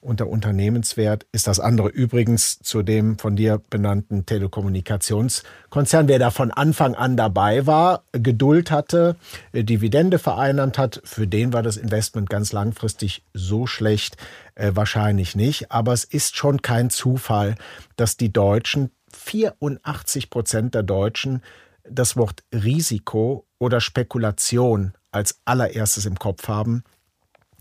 und 0.02 0.20
der 0.20 0.30
Unternehmenswert 0.30 1.26
ist 1.32 1.48
das 1.48 1.60
andere. 1.60 1.90
Übrigens 1.90 2.60
zu 2.60 2.84
dem 2.84 3.18
von 3.20 3.36
dir 3.36 3.62
benannten 3.70 4.26
Telekommunikationskonzern, 4.26 6.08
wer 6.08 6.20
da 6.20 6.32
von 6.32 6.52
Anfang 6.52 6.96
an 6.96 7.18
dabei 7.18 7.66
war, 7.68 8.04
Geduld 8.14 8.72
hatte, 8.72 9.18
äh, 9.52 9.64
Dividende 9.64 10.20
vereinnahmt 10.20 10.78
hat, 10.78 11.02
für 11.04 11.28
den 11.28 11.52
war 11.52 11.64
das 11.64 11.78
Investment 11.78 12.30
ganz 12.30 12.54
langfristig 12.54 13.24
so 13.34 13.68
schlecht 13.68 14.16
äh, 14.56 14.72
wahrscheinlich 14.74 15.36
nicht. 15.36 15.72
Aber 15.72 15.94
es 15.94 16.06
ist 16.06 16.38
schon 16.38 16.62
kein 16.62 16.90
Zufall, 16.90 17.56
dass 17.98 18.16
die 18.16 18.32
Deutschen, 18.32 18.92
84 19.12 20.30
Prozent 20.30 20.76
der 20.76 20.84
Deutschen, 20.84 21.42
das 21.90 22.16
Wort 22.16 22.44
Risiko 22.54 23.46
oder 23.58 23.82
Spekulation 23.82 24.94
als 25.12 25.40
allererstes 25.46 26.06
im 26.06 26.18
Kopf 26.20 26.48
haben, 26.48 26.84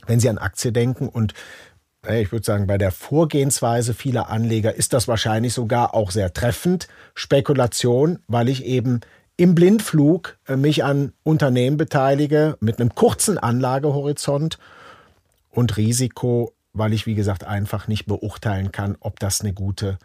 wenn 0.07 0.21
sie 0.21 0.28
an 0.28 0.38
Aktie 0.38 0.73
denken. 0.73 1.09
Und 1.09 1.35
ich 2.07 2.33
würde 2.33 2.45
sagen, 2.45 2.67
bei 2.67 2.78
der 2.78 2.93
Vorgehensweise 2.93 3.93
vieler 3.93 4.31
Anleger 4.31 4.75
ist 4.75 4.93
das 4.93 5.09
wahrscheinlich 5.09 5.52
sogar 5.52 5.95
auch 5.95 6.11
sehr 6.11 6.33
treffend. 6.33 6.88
Spekulation, 7.14 8.21
weil 8.28 8.49
ich 8.49 8.64
eben 8.64 9.00
im 9.37 9.55
Blindflug 9.55 10.37
äh, 10.47 10.57
mich 10.57 10.85
an 10.85 11.12
Unternehmen 11.23 11.76
beteilige 11.76 12.57
mit 12.61 12.81
einem 12.81 12.95
kurzen 12.95 13.38
Anlagehorizont 13.38 14.59
und 15.50 15.76
Risiko, 15.76 16.52
weil 16.73 16.93
ich, 16.93 17.07
wie 17.07 17.14
gesagt, 17.14 17.45
einfach 17.45 17.88
nicht 17.88 18.07
beurteilen 18.07 18.73
kann, 18.73 18.97
ob 19.00 19.19
das 19.21 19.40
eine 19.40 19.52
gute 19.52 19.99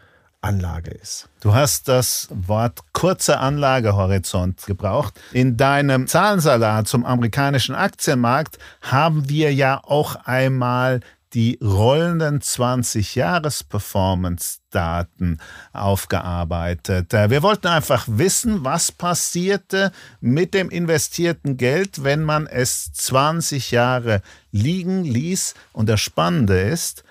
Anlage 0.44 0.90
ist. 0.90 1.28
Du 1.40 1.54
hast 1.54 1.88
das 1.88 2.28
Wort 2.30 2.80
kurzer 2.92 3.40
Anlagehorizont 3.40 4.66
gebraucht. 4.66 5.18
In 5.32 5.56
deinem 5.56 6.06
Zahlensalat 6.06 6.86
zum 6.86 7.06
amerikanischen 7.06 7.74
Aktienmarkt 7.74 8.58
haben 8.82 9.28
wir 9.28 9.54
ja 9.54 9.80
auch 9.82 10.16
einmal 10.26 11.00
die 11.34 11.58
rollenden 11.60 12.40
20-Jahres-Performance-Daten 12.40 15.40
aufgearbeitet. 15.72 17.12
Äh, 17.12 17.30
wir 17.30 17.42
wollten 17.42 17.66
einfach 17.66 18.06
wissen, 18.08 18.62
was 18.64 18.92
passierte 18.92 19.90
mit 20.20 20.54
dem 20.54 20.70
investierten 20.70 21.56
Geld, 21.56 22.04
wenn 22.04 22.22
man 22.22 22.46
es 22.46 22.92
20 22.92 23.72
Jahre 23.72 24.22
liegen 24.52 25.02
ließ. 25.04 25.54
Und 25.72 25.88
das 25.88 26.00
Spannende 26.00 26.60
ist, 26.60 27.02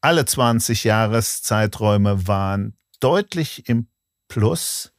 alle 0.00 0.24
20 0.24 0.84
Jahreszeiträume 0.84 2.28
waren 2.28 2.76
deutlich 3.00 3.68
im 3.68 3.88
Plus 4.28 4.93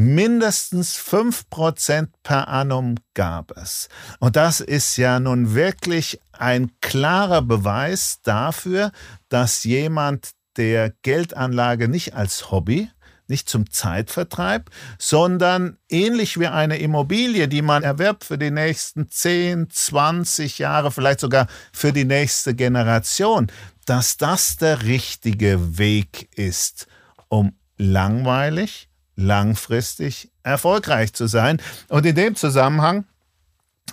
mindestens 0.00 0.98
5% 0.98 2.08
per 2.22 2.48
annum 2.48 2.94
gab 3.14 3.56
es. 3.56 3.88
Und 4.18 4.36
das 4.36 4.60
ist 4.60 4.96
ja 4.96 5.20
nun 5.20 5.54
wirklich 5.54 6.20
ein 6.32 6.72
klarer 6.80 7.42
Beweis 7.42 8.20
dafür, 8.22 8.92
dass 9.28 9.64
jemand, 9.64 10.30
der 10.56 10.90
Geldanlage 11.02 11.88
nicht 11.88 12.14
als 12.14 12.50
Hobby, 12.50 12.90
nicht 13.28 13.48
zum 13.48 13.70
Zeitvertreib, 13.70 14.68
sondern 14.98 15.78
ähnlich 15.88 16.40
wie 16.40 16.48
eine 16.48 16.78
Immobilie, 16.78 17.46
die 17.46 17.62
man 17.62 17.84
erwirbt 17.84 18.24
für 18.24 18.36
die 18.36 18.50
nächsten 18.50 19.08
10, 19.08 19.70
20 19.70 20.58
Jahre, 20.58 20.90
vielleicht 20.90 21.20
sogar 21.20 21.46
für 21.72 21.92
die 21.92 22.04
nächste 22.04 22.54
Generation, 22.54 23.46
dass 23.86 24.16
das 24.16 24.56
der 24.56 24.82
richtige 24.82 25.78
Weg 25.78 26.28
ist, 26.36 26.88
um 27.28 27.52
langweilig, 27.78 28.89
langfristig 29.20 30.30
erfolgreich 30.42 31.12
zu 31.12 31.26
sein. 31.26 31.60
Und 31.88 32.06
in 32.06 32.14
dem 32.14 32.34
Zusammenhang 32.34 33.04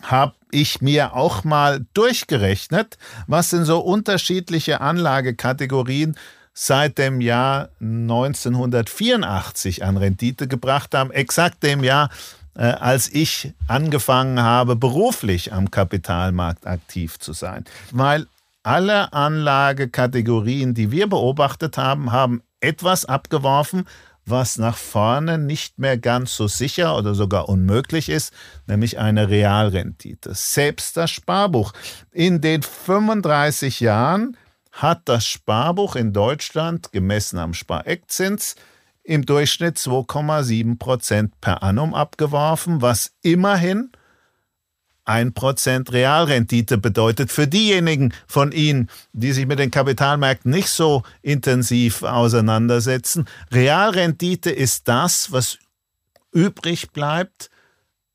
habe 0.04 0.34
ich 0.52 0.82
mir 0.82 1.16
auch 1.16 1.44
mal 1.44 1.86
durchgerechnet, 1.94 2.98
was 3.28 3.50
denn 3.50 3.66
so 3.66 3.80
unterschiedliche 3.80 4.82
Anlagekategorien 4.82 6.16
seit 6.54 6.98
dem 6.98 7.22
Jahr 7.22 7.70
1984 7.82 9.84
an 9.84 9.98
Rendite 9.98 10.48
gebracht 10.48 10.96
haben, 10.96 11.12
exakt 11.12 11.62
dem 11.62 11.84
Jahr, 11.84 12.10
äh, 12.56 12.64
als 12.64 13.14
ich 13.14 13.54
angefangen 13.68 14.42
habe, 14.42 14.76
beruflich 14.76 15.54
am 15.54 15.70
Kapitalmarkt 15.70 16.66
aktiv 16.66 17.20
zu 17.20 17.34
sein. 17.34 17.66
Weil 17.92 18.26
alle 18.64 19.14
Anlagekategorien, 19.14 20.74
die 20.74 20.92
wir 20.92 21.08
beobachtet 21.08 21.78
haben, 21.78 22.12
haben 22.12 22.42
etwas 22.60 23.06
abgeworfen, 23.06 23.86
was 24.30 24.58
nach 24.58 24.78
vorne 24.78 25.38
nicht 25.38 25.80
mehr 25.80 25.98
ganz 25.98 26.36
so 26.36 26.48
sicher 26.48 26.98
oder 26.98 27.16
sogar 27.16 27.50
unmöglich 27.50 28.10
ist, 28.10 28.34
nämlich 28.68 29.00
eine 29.00 29.30
Realrendite. 29.30 30.34
Selbst 30.34 30.98
das 30.98 31.12
Sparbuch. 31.12 31.74
In 32.12 32.42
den 32.42 32.62
35 32.62 33.80
Jahren 33.80 34.38
hat 34.72 35.02
das 35.06 35.26
Sparbuch 35.26 35.96
in 35.96 36.14
Deutschland, 36.14 36.92
gemessen 36.92 37.40
am 37.40 37.54
Spareckzins, 37.54 38.56
im 39.04 39.26
Durchschnitt 39.26 39.78
2,7 39.78 40.78
Prozent 40.78 41.40
per 41.40 41.64
annum 41.64 41.94
abgeworfen, 41.94 42.82
was 42.82 43.14
immerhin 43.22 43.92
1% 45.08 45.92
Realrendite 45.92 46.78
bedeutet. 46.78 47.32
Für 47.32 47.48
diejenigen 47.48 48.14
von 48.28 48.52
Ihnen, 48.52 48.90
die 49.14 49.32
sich 49.32 49.48
mit 49.48 49.60
den 49.60 49.72
Kapitalmärkten 49.72 50.52
nicht 50.52 50.70
so 50.70 51.04
intensiv 51.22 52.04
auseinandersetzen, 52.04 53.26
Realrendite 53.52 54.52
ist 54.52 54.88
das, 54.88 55.32
was 55.32 55.58
übrig 56.32 56.92
bleibt 56.92 57.50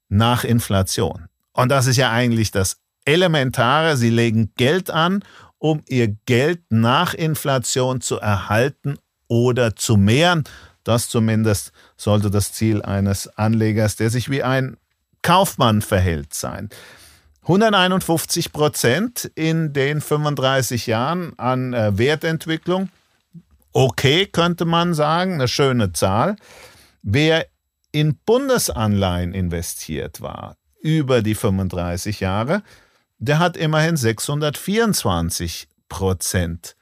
nach 0.08 0.44
Inflation. 0.44 1.26
Und 1.52 1.70
das 1.70 1.86
ist 1.86 1.96
ja 1.96 2.10
eigentlich 2.10 2.50
das 2.50 2.78
Elementare. 3.04 3.96
Sie 3.96 4.10
legen 4.10 4.52
Geld 4.56 4.90
an, 4.90 5.24
um 5.58 5.82
ihr 5.86 6.08
Geld 6.26 6.60
nach 6.70 7.14
Inflation 7.14 8.00
zu 8.00 8.18
erhalten 8.18 8.98
oder 9.28 9.76
zu 9.76 9.96
mehren. 9.96 10.44
Das 10.84 11.08
zumindest 11.08 11.72
sollte 11.96 12.30
das 12.30 12.52
Ziel 12.52 12.82
eines 12.82 13.28
Anlegers, 13.38 13.96
der 13.96 14.10
sich 14.10 14.30
wie 14.30 14.42
ein 14.42 14.76
Kaufmann 15.22 15.82
verhält 15.82 16.34
sein. 16.34 16.68
151 17.42 18.52
Prozent 18.52 19.30
in 19.34 19.72
den 19.72 20.00
35 20.00 20.86
Jahren 20.86 21.36
an 21.38 21.72
äh, 21.72 21.98
Wertentwicklung 21.98 22.90
okay, 23.72 24.26
könnte 24.26 24.64
man 24.64 24.94
sagen, 24.94 25.34
eine 25.34 25.48
schöne 25.48 25.92
Zahl. 25.92 26.36
Wer 27.02 27.48
in 27.90 28.14
Bundesanleihen 28.16 29.34
investiert 29.34 30.20
war 30.20 30.56
über 30.80 31.20
die 31.22 31.34
35 31.34 32.20
Jahre, 32.20 32.62
der 33.18 33.40
hat 33.40 33.56
immerhin 33.56 33.96
624 33.96 35.68
Prozent 35.88 36.76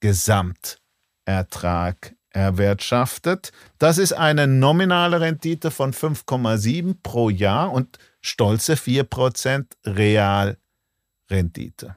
Gesamtertrag 0.00 2.16
erwirtschaftet. 2.30 3.52
Das 3.78 3.98
ist 3.98 4.12
eine 4.12 4.46
nominale 4.46 5.20
Rendite 5.20 5.70
von 5.70 5.92
5,7 5.92 6.96
pro 7.02 7.30
Jahr 7.30 7.72
und 7.72 7.98
stolze 8.20 8.76
4 8.76 9.04
Prozent 9.04 9.76
Realrendite. 9.84 11.96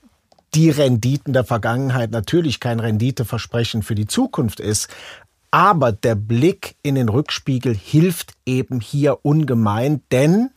die 0.55 0.71
Renditen 0.71 1.33
der 1.33 1.45
Vergangenheit 1.45 2.11
natürlich 2.11 2.61
kein 2.61 2.81
Renditeversprechen 2.81 3.83
für 3.83 3.95
die 3.95 4.07
Zukunft 4.07 4.61
ist, 4.61 4.89
aber 5.51 5.93
der 5.93 6.15
Blick 6.15 6.77
in 6.83 6.95
den 6.95 7.09
Rückspiegel 7.09 7.75
hilft 7.75 8.35
eben 8.45 8.81
hier 8.81 9.25
ungemein, 9.25 10.03
denn 10.11 10.51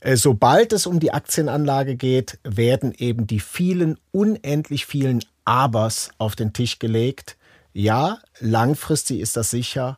äh, 0.00 0.16
sobald 0.16 0.72
es 0.72 0.86
um 0.86 1.00
die 1.00 1.12
Aktienanlage 1.12 1.96
geht, 1.96 2.38
werden 2.42 2.94
eben 2.96 3.26
die 3.26 3.40
vielen, 3.40 3.98
unendlich 4.12 4.86
vielen 4.86 5.22
Abers 5.44 6.10
auf 6.18 6.36
den 6.36 6.52
Tisch 6.52 6.78
gelegt. 6.78 7.36
Ja, 7.72 8.18
langfristig 8.40 9.20
ist 9.20 9.36
das 9.36 9.50
sicher, 9.50 9.96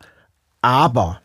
aber, 0.60 1.20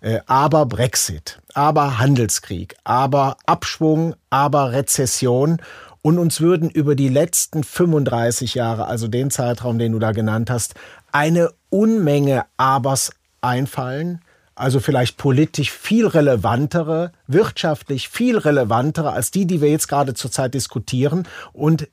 äh, 0.00 0.20
aber 0.26 0.66
Brexit, 0.66 1.40
aber 1.54 1.98
Handelskrieg, 1.98 2.74
aber 2.84 3.36
Abschwung, 3.46 4.14
aber 4.28 4.72
Rezession. 4.72 5.62
Und 6.02 6.18
uns 6.18 6.40
würden 6.40 6.70
über 6.70 6.94
die 6.94 7.08
letzten 7.08 7.62
35 7.62 8.54
Jahre, 8.54 8.86
also 8.86 9.06
den 9.06 9.30
Zeitraum, 9.30 9.78
den 9.78 9.92
du 9.92 9.98
da 9.98 10.12
genannt 10.12 10.50
hast, 10.50 10.74
eine 11.12 11.50
Unmenge 11.68 12.46
Abers 12.56 13.12
einfallen. 13.40 14.20
Also 14.54 14.80
vielleicht 14.80 15.16
politisch 15.16 15.70
viel 15.70 16.06
relevantere, 16.06 17.12
wirtschaftlich 17.26 18.08
viel 18.08 18.36
relevantere 18.36 19.12
als 19.12 19.30
die, 19.30 19.46
die 19.46 19.60
wir 19.60 19.70
jetzt 19.70 19.88
gerade 19.88 20.14
zurzeit 20.14 20.54
diskutieren. 20.54 21.26
Und 21.52 21.88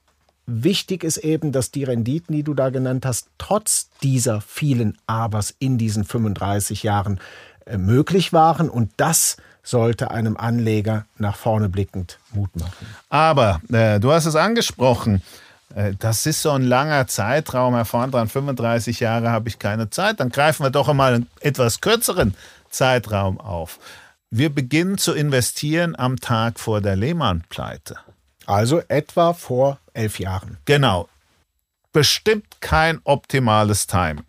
wichtig 0.46 1.04
ist 1.04 1.18
eben, 1.18 1.52
dass 1.52 1.72
die 1.72 1.84
Renditen, 1.84 2.36
die 2.36 2.44
du 2.44 2.54
da 2.54 2.70
genannt 2.70 3.06
hast, 3.06 3.30
trotz 3.38 3.90
dieser 4.04 4.42
vielen 4.42 4.98
Abers 5.06 5.54
in 5.60 5.78
diesen 5.78 6.04
35 6.04 6.84
Jahren 6.84 7.20
äh, 7.66 7.78
möglich 7.78 8.34
waren. 8.34 8.70
Und 8.70 8.92
das 8.98 9.38
sollte 9.68 10.12
einem 10.12 10.38
Anleger 10.38 11.06
nach 11.18 11.36
vorne 11.36 11.68
blickend 11.68 12.20
Mut 12.32 12.56
machen. 12.56 12.88
Aber 13.10 13.62
äh, 13.70 14.00
du 14.00 14.12
hast 14.12 14.26
es 14.26 14.36
angesprochen. 14.36 15.22
Äh, 15.76 15.94
das 16.00 16.26
ist 16.26 16.41
so 16.41 16.52
ein 16.52 16.63
langer 16.63 17.08
Zeitraum, 17.08 17.76
Herr 17.76 17.84
vorn 17.84 18.12
dran, 18.12 18.30
35 18.30 19.02
Jahre 19.02 19.30
habe 19.30 19.50
ich 19.50 19.60
keine 19.60 19.89
Zeit. 19.89 20.22
Dann 20.22 20.30
greifen 20.30 20.63
wir 20.63 20.70
doch 20.70 20.88
einmal 20.88 21.15
einen 21.15 21.30
etwas 21.41 21.82
kürzeren 21.82 22.34
Zeitraum 22.70 23.41
auf. 23.41 23.80
Wir 24.30 24.54
beginnen 24.54 24.98
zu 24.98 25.13
investieren 25.13 25.96
am 25.98 26.18
Tag 26.18 26.60
vor 26.60 26.80
der 26.80 26.96
Lehmann-Pleite. 26.96 27.98
Also 28.46 28.82
etwa 28.88 29.34
vor 29.34 29.80
elf 29.94 30.20
Jahren. 30.20 30.58
Genau. 30.63 31.10
Bestimmt 31.91 32.62
kein 32.62 33.00
optimales 33.04 33.88
Timing. 33.88 34.24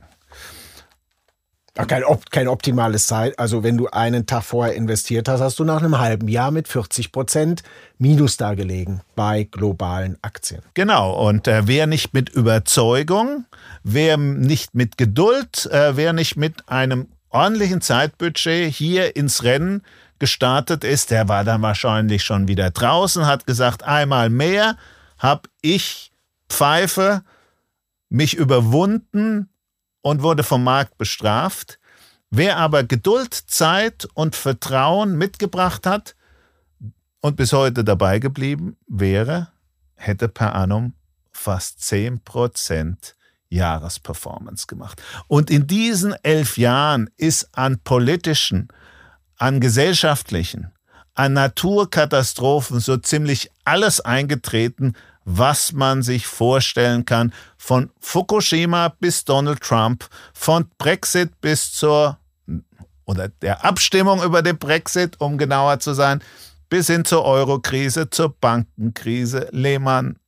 Kein, 1.86 2.02
kein 2.30 2.48
optimales 2.48 3.06
Zeit. 3.06 3.38
Also 3.38 3.62
wenn 3.62 3.76
du 3.76 3.86
einen 3.88 4.26
Tag 4.26 4.42
vorher 4.42 4.74
investiert 4.74 5.28
hast, 5.28 5.40
hast 5.40 5.58
du 5.60 5.64
nach 5.64 5.80
einem 5.80 5.98
halben 5.98 6.26
Jahr 6.26 6.50
mit 6.50 6.66
40 6.66 7.12
Prozent 7.12 7.62
Minus 7.98 8.36
dargelegen 8.36 9.02
bei 9.14 9.44
globalen 9.44 10.18
Aktien. 10.22 10.62
Genau. 10.74 11.12
Und 11.12 11.46
äh, 11.46 11.62
wer 11.66 11.86
nicht 11.86 12.14
mit 12.14 12.30
Überzeugung, 12.30 13.44
wer 13.84 14.16
nicht 14.16 14.74
mit 14.74 14.98
Geduld, 14.98 15.66
äh, 15.66 15.96
wer 15.96 16.12
nicht 16.12 16.36
mit 16.36 16.68
einem 16.68 17.08
ordentlichen 17.30 17.80
Zeitbudget 17.80 18.72
hier 18.72 19.14
ins 19.14 19.44
Rennen 19.44 19.82
gestartet 20.18 20.82
ist, 20.82 21.10
der 21.12 21.28
war 21.28 21.44
dann 21.44 21.62
wahrscheinlich 21.62 22.24
schon 22.24 22.48
wieder 22.48 22.70
draußen, 22.70 23.26
hat 23.26 23.46
gesagt, 23.46 23.84
einmal 23.84 24.30
mehr 24.30 24.76
habe 25.18 25.42
ich 25.62 26.10
Pfeife 26.48 27.22
mich 28.08 28.34
überwunden 28.34 29.48
und 30.02 30.22
wurde 30.22 30.42
vom 30.42 30.64
Markt 30.64 30.98
bestraft. 30.98 31.78
Wer 32.30 32.56
aber 32.56 32.84
Geduld, 32.84 33.34
Zeit 33.34 34.06
und 34.14 34.36
Vertrauen 34.36 35.16
mitgebracht 35.16 35.86
hat 35.86 36.14
und 37.20 37.36
bis 37.36 37.52
heute 37.52 37.84
dabei 37.84 38.18
geblieben 38.18 38.76
wäre, 38.86 39.48
hätte 39.96 40.28
per 40.28 40.54
annum 40.54 40.94
fast 41.32 41.80
10% 41.80 43.14
Jahresperformance 43.48 44.66
gemacht. 44.66 45.02
Und 45.26 45.50
in 45.50 45.66
diesen 45.66 46.12
elf 46.22 46.58
Jahren 46.58 47.10
ist 47.16 47.48
an 47.52 47.78
politischen, 47.80 48.68
an 49.36 49.60
gesellschaftlichen, 49.60 50.72
an 51.14 51.32
Naturkatastrophen 51.32 52.80
so 52.80 52.96
ziemlich 52.98 53.50
alles 53.64 54.00
eingetreten, 54.00 54.94
was 55.30 55.72
man 55.72 56.02
sich 56.02 56.26
vorstellen 56.26 57.04
kann, 57.04 57.34
von 57.58 57.90
Fukushima 58.00 58.88
bis 58.88 59.26
Donald 59.26 59.60
Trump, 59.60 60.08
von 60.32 60.70
Brexit 60.78 61.38
bis 61.42 61.70
zur 61.72 62.18
oder 63.04 63.28
der 63.28 63.62
Abstimmung 63.62 64.22
über 64.22 64.40
den 64.40 64.56
Brexit, 64.56 65.20
um 65.20 65.36
genauer 65.36 65.80
zu 65.80 65.92
sein, 65.92 66.22
bis 66.70 66.86
hin 66.86 67.04
zur 67.04 67.26
Eurokrise, 67.26 68.08
zur 68.08 68.34
Bankenkrise, 68.40 69.48
Lehman. 69.52 70.18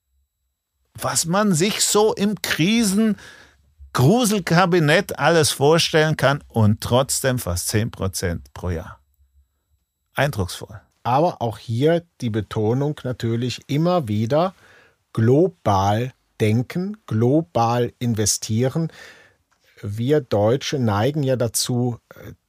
Was 0.94 1.24
man 1.24 1.54
sich 1.54 1.82
so 1.82 2.12
im 2.14 2.40
Krisen 2.42 3.16
Gruselkabinett 3.94 5.18
alles 5.18 5.50
vorstellen 5.50 6.18
kann 6.18 6.44
und 6.46 6.82
trotzdem 6.82 7.38
fast 7.38 7.68
10 7.68 7.90
Prozent 7.90 8.52
pro 8.52 8.68
Jahr 8.68 9.00
eindrucksvoll. 10.14 10.80
Aber 11.02 11.40
auch 11.40 11.56
hier 11.56 12.04
die 12.20 12.30
Betonung 12.30 13.00
natürlich 13.02 13.62
immer 13.66 14.08
wieder 14.08 14.54
global 15.12 16.12
denken, 16.40 16.96
global 17.06 17.92
investieren. 17.98 18.90
Wir 19.82 20.20
Deutsche 20.20 20.78
neigen 20.78 21.22
ja 21.22 21.36
dazu, 21.36 21.96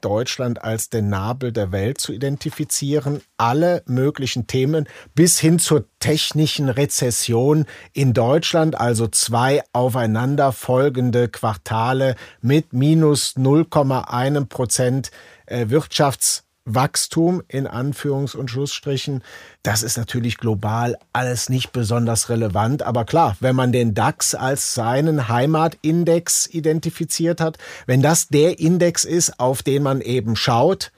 Deutschland 0.01 0.63
als 0.63 0.89
den 0.89 1.07
Nabel 1.07 1.53
der 1.53 1.71
Welt 1.71 1.99
zu 2.01 2.11
identifizieren. 2.11 3.21
Alle 3.37 3.83
möglichen 3.85 4.47
Themen 4.47 4.87
bis 5.15 5.39
hin 5.39 5.57
zur 5.57 5.85
technischen 5.99 6.67
Rezession 6.67 7.65
in 7.93 8.13
Deutschland, 8.13 8.79
also 8.79 9.07
zwei 9.07 9.63
aufeinanderfolgende 9.71 11.29
Quartale 11.29 12.15
mit 12.41 12.73
minus 12.73 13.37
0,1 13.37 14.45
Prozent 14.45 15.11
äh, 15.45 15.69
Wirtschafts 15.69 16.43
Wachstum 16.65 17.41
in 17.47 17.67
Anführungs- 17.67 18.35
und 18.35 18.49
Schlussstrichen. 18.49 19.23
Das 19.63 19.83
ist 19.83 19.97
natürlich 19.97 20.37
global 20.37 20.97
alles 21.13 21.49
nicht 21.49 21.71
besonders 21.71 22.29
relevant. 22.29 22.83
Aber 22.83 23.05
klar, 23.05 23.35
wenn 23.39 23.55
man 23.55 23.71
den 23.71 23.93
DAX 23.93 24.35
als 24.35 24.73
seinen 24.73 25.27
Heimatindex 25.27 26.47
identifiziert 26.47 27.41
hat, 27.41 27.57
wenn 27.87 28.01
das 28.01 28.27
der 28.27 28.59
Index 28.59 29.05
ist, 29.05 29.39
auf 29.39 29.63
den 29.63 29.83
man 29.83 30.01
eben 30.01 30.35
schaut, 30.35 30.91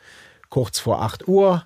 kurz 0.49 0.79
vor 0.79 1.01
8 1.01 1.27
Uhr, 1.27 1.63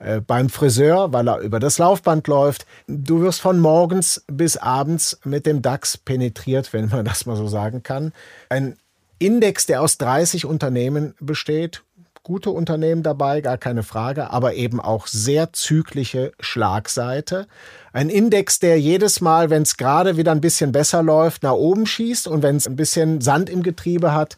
äh, 0.00 0.20
beim 0.20 0.48
Friseur, 0.48 1.12
weil 1.12 1.28
er 1.28 1.40
über 1.40 1.60
das 1.60 1.78
Laufband 1.78 2.26
läuft. 2.26 2.66
Du 2.86 3.20
wirst 3.20 3.40
von 3.40 3.58
morgens 3.60 4.24
bis 4.28 4.56
abends 4.56 5.18
mit 5.24 5.44
dem 5.44 5.60
DAX 5.60 5.98
penetriert, 5.98 6.72
wenn 6.72 6.88
man 6.88 7.04
das 7.04 7.26
mal 7.26 7.36
so 7.36 7.48
sagen 7.48 7.82
kann. 7.82 8.12
Ein 8.48 8.76
Index, 9.18 9.66
der 9.66 9.82
aus 9.82 9.98
30 9.98 10.46
Unternehmen 10.46 11.14
besteht, 11.20 11.82
gute 12.22 12.50
Unternehmen 12.50 13.02
dabei, 13.02 13.40
gar 13.40 13.58
keine 13.58 13.82
Frage, 13.82 14.30
aber 14.30 14.54
eben 14.54 14.80
auch 14.80 15.06
sehr 15.06 15.52
zügliche 15.52 16.32
Schlagseite. 16.40 17.46
Ein 17.92 18.08
Index, 18.08 18.58
der 18.58 18.78
jedes 18.78 19.20
Mal, 19.20 19.50
wenn 19.50 19.62
es 19.62 19.76
gerade 19.76 20.16
wieder 20.16 20.32
ein 20.32 20.40
bisschen 20.40 20.72
besser 20.72 21.02
läuft, 21.02 21.42
nach 21.42 21.52
oben 21.52 21.86
schießt 21.86 22.28
und 22.28 22.42
wenn 22.42 22.56
es 22.56 22.66
ein 22.66 22.76
bisschen 22.76 23.20
Sand 23.20 23.48
im 23.48 23.62
Getriebe 23.62 24.12
hat, 24.12 24.36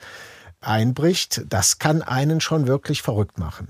einbricht, 0.61 1.43
das 1.49 1.79
kann 1.79 2.03
einen 2.03 2.41
schon 2.41 2.67
wirklich 2.67 3.03
verrückt 3.03 3.39
machen. 3.39 3.69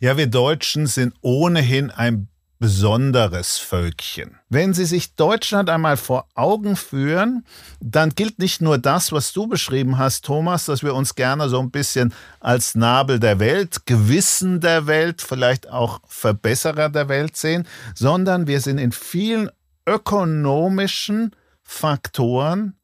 Ja, 0.00 0.16
wir 0.16 0.28
Deutschen 0.28 0.86
sind 0.86 1.14
ohnehin 1.20 1.90
ein 1.90 2.28
besonderes 2.58 3.58
Völkchen. 3.58 4.38
Wenn 4.48 4.74
Sie 4.74 4.84
sich 4.84 5.14
Deutschland 5.14 5.70
einmal 5.70 5.96
vor 5.96 6.26
Augen 6.34 6.76
führen, 6.76 7.44
dann 7.80 8.10
gilt 8.10 8.38
nicht 8.38 8.60
nur 8.60 8.78
das, 8.78 9.12
was 9.12 9.32
du 9.32 9.46
beschrieben 9.46 9.98
hast, 9.98 10.24
Thomas, 10.24 10.64
dass 10.64 10.82
wir 10.82 10.94
uns 10.94 11.14
gerne 11.14 11.48
so 11.48 11.60
ein 11.60 11.70
bisschen 11.70 12.12
als 12.40 12.74
Nabel 12.74 13.20
der 13.20 13.38
Welt, 13.38 13.86
Gewissen 13.86 14.60
der 14.60 14.86
Welt, 14.86 15.22
vielleicht 15.22 15.70
auch 15.70 16.00
Verbesserer 16.06 16.88
der 16.88 17.08
Welt 17.08 17.36
sehen, 17.36 17.66
sondern 17.94 18.46
wir 18.46 18.60
sind 18.60 18.78
in 18.78 18.92
vielen 18.92 19.50
ökonomischen 19.86 21.34
Faktoren 21.62 22.74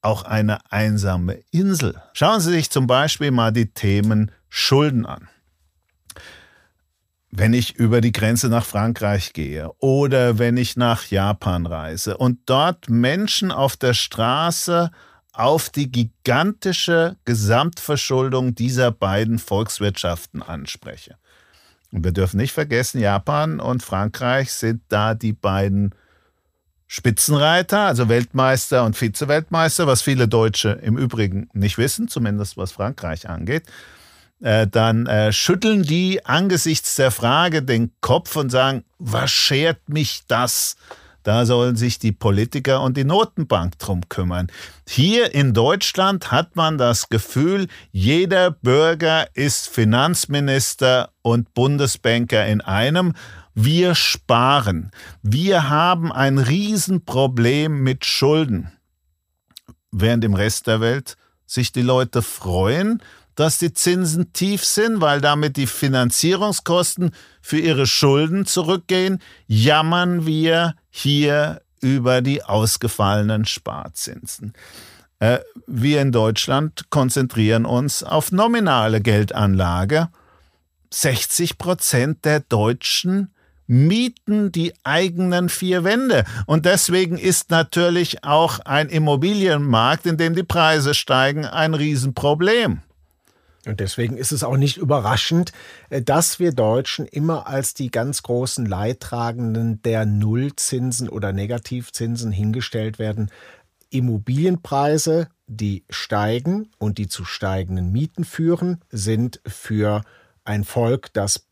auch 0.00 0.24
eine 0.24 0.72
einsame 0.72 1.40
Insel. 1.50 2.00
Schauen 2.12 2.40
Sie 2.40 2.50
sich 2.50 2.70
zum 2.70 2.86
Beispiel 2.86 3.30
mal 3.30 3.52
die 3.52 3.72
Themen 3.72 4.32
Schulden 4.48 5.06
an 5.06 5.28
wenn 7.34 7.54
ich 7.54 7.74
über 7.76 8.02
die 8.02 8.12
Grenze 8.12 8.48
nach 8.48 8.66
Frankreich 8.66 9.32
gehe 9.32 9.70
oder 9.78 10.38
wenn 10.38 10.58
ich 10.58 10.76
nach 10.76 11.06
Japan 11.06 11.64
reise 11.64 12.18
und 12.18 12.40
dort 12.46 12.90
Menschen 12.90 13.50
auf 13.50 13.76
der 13.76 13.94
Straße 13.94 14.90
auf 15.32 15.70
die 15.70 15.90
gigantische 15.90 17.16
Gesamtverschuldung 17.24 18.54
dieser 18.54 18.90
beiden 18.90 19.38
Volkswirtschaften 19.38 20.42
anspreche. 20.42 21.16
Und 21.90 22.04
wir 22.04 22.12
dürfen 22.12 22.36
nicht 22.36 22.52
vergessen, 22.52 23.00
Japan 23.00 23.60
und 23.60 23.82
Frankreich 23.82 24.52
sind 24.52 24.82
da 24.88 25.14
die 25.14 25.32
beiden 25.32 25.94
Spitzenreiter, 26.86 27.86
also 27.86 28.10
Weltmeister 28.10 28.84
und 28.84 29.00
Vizeweltmeister, 29.00 29.86
was 29.86 30.02
viele 30.02 30.28
Deutsche 30.28 30.72
im 30.82 30.98
Übrigen 30.98 31.48
nicht 31.54 31.78
wissen, 31.78 32.08
zumindest 32.08 32.58
was 32.58 32.72
Frankreich 32.72 33.30
angeht. 33.30 33.62
Äh, 34.42 34.66
dann 34.66 35.06
äh, 35.06 35.32
schütteln 35.32 35.84
die 35.84 36.26
angesichts 36.26 36.96
der 36.96 37.12
Frage 37.12 37.62
den 37.62 37.92
Kopf 38.00 38.34
und 38.34 38.50
sagen, 38.50 38.84
was 38.98 39.30
schert 39.30 39.88
mich 39.88 40.22
das? 40.26 40.76
Da 41.22 41.46
sollen 41.46 41.76
sich 41.76 42.00
die 42.00 42.10
Politiker 42.10 42.82
und 42.82 42.96
die 42.96 43.04
Notenbank 43.04 43.78
drum 43.78 44.08
kümmern. 44.08 44.48
Hier 44.88 45.32
in 45.32 45.54
Deutschland 45.54 46.32
hat 46.32 46.56
man 46.56 46.76
das 46.76 47.08
Gefühl, 47.08 47.68
jeder 47.92 48.50
Bürger 48.50 49.28
ist 49.34 49.68
Finanzminister 49.68 51.10
und 51.22 51.54
Bundesbanker 51.54 52.44
in 52.46 52.60
einem. 52.60 53.14
Wir 53.54 53.94
sparen. 53.94 54.90
Wir 55.22 55.68
haben 55.68 56.10
ein 56.10 56.38
Riesenproblem 56.38 57.80
mit 57.82 58.04
Schulden. 58.04 58.72
Während 59.92 60.24
im 60.24 60.34
Rest 60.34 60.66
der 60.66 60.80
Welt 60.80 61.16
sich 61.46 61.70
die 61.70 61.82
Leute 61.82 62.22
freuen, 62.22 63.00
dass 63.42 63.58
die 63.58 63.72
Zinsen 63.72 64.32
tief 64.32 64.64
sind, 64.64 65.00
weil 65.00 65.20
damit 65.20 65.56
die 65.56 65.66
Finanzierungskosten 65.66 67.10
für 67.40 67.58
ihre 67.58 67.88
Schulden 67.88 68.46
zurückgehen, 68.46 69.20
jammern 69.48 70.26
wir 70.26 70.76
hier 70.90 71.60
über 71.80 72.22
die 72.22 72.44
ausgefallenen 72.44 73.44
Sparzinsen. 73.44 74.52
Äh, 75.18 75.40
wir 75.66 76.02
in 76.02 76.12
Deutschland 76.12 76.88
konzentrieren 76.90 77.66
uns 77.66 78.04
auf 78.04 78.30
nominale 78.30 79.00
Geldanlage. 79.00 80.08
60 80.90 81.58
Prozent 81.58 82.24
der 82.24 82.38
Deutschen 82.38 83.34
mieten 83.66 84.52
die 84.52 84.72
eigenen 84.84 85.48
vier 85.48 85.82
Wände. 85.82 86.22
Und 86.46 86.64
deswegen 86.64 87.18
ist 87.18 87.50
natürlich 87.50 88.22
auch 88.22 88.60
ein 88.60 88.88
Immobilienmarkt, 88.88 90.06
in 90.06 90.16
dem 90.16 90.36
die 90.36 90.44
Preise 90.44 90.94
steigen, 90.94 91.44
ein 91.44 91.74
Riesenproblem. 91.74 92.82
Und 93.66 93.78
deswegen 93.78 94.16
ist 94.16 94.32
es 94.32 94.42
auch 94.42 94.56
nicht 94.56 94.76
überraschend, 94.76 95.52
äh, 95.90 96.02
dass 96.02 96.38
wir 96.38 96.52
Deutschen 96.52 97.06
immer 97.06 97.46
als 97.46 97.74
die 97.74 97.90
ganz 97.90 98.22
großen 98.22 98.66
Leidtragenden 98.66 99.80
der 99.82 100.04
Nullzinsen 100.04 101.08
oder 101.08 101.32
Negativzinsen 101.32 102.32
hingestellt 102.32 102.98
werden. 102.98 103.30
Immobilienpreise, 103.90 105.28
die 105.46 105.84
steigen 105.90 106.70
und 106.78 106.98
die 106.98 107.08
zu 107.08 107.24
steigenden 107.24 107.92
Mieten 107.92 108.24
führen, 108.24 108.80
sind 108.90 109.40
für 109.46 110.02
ein 110.44 110.64
Volk, 110.64 111.12
das 111.12 111.46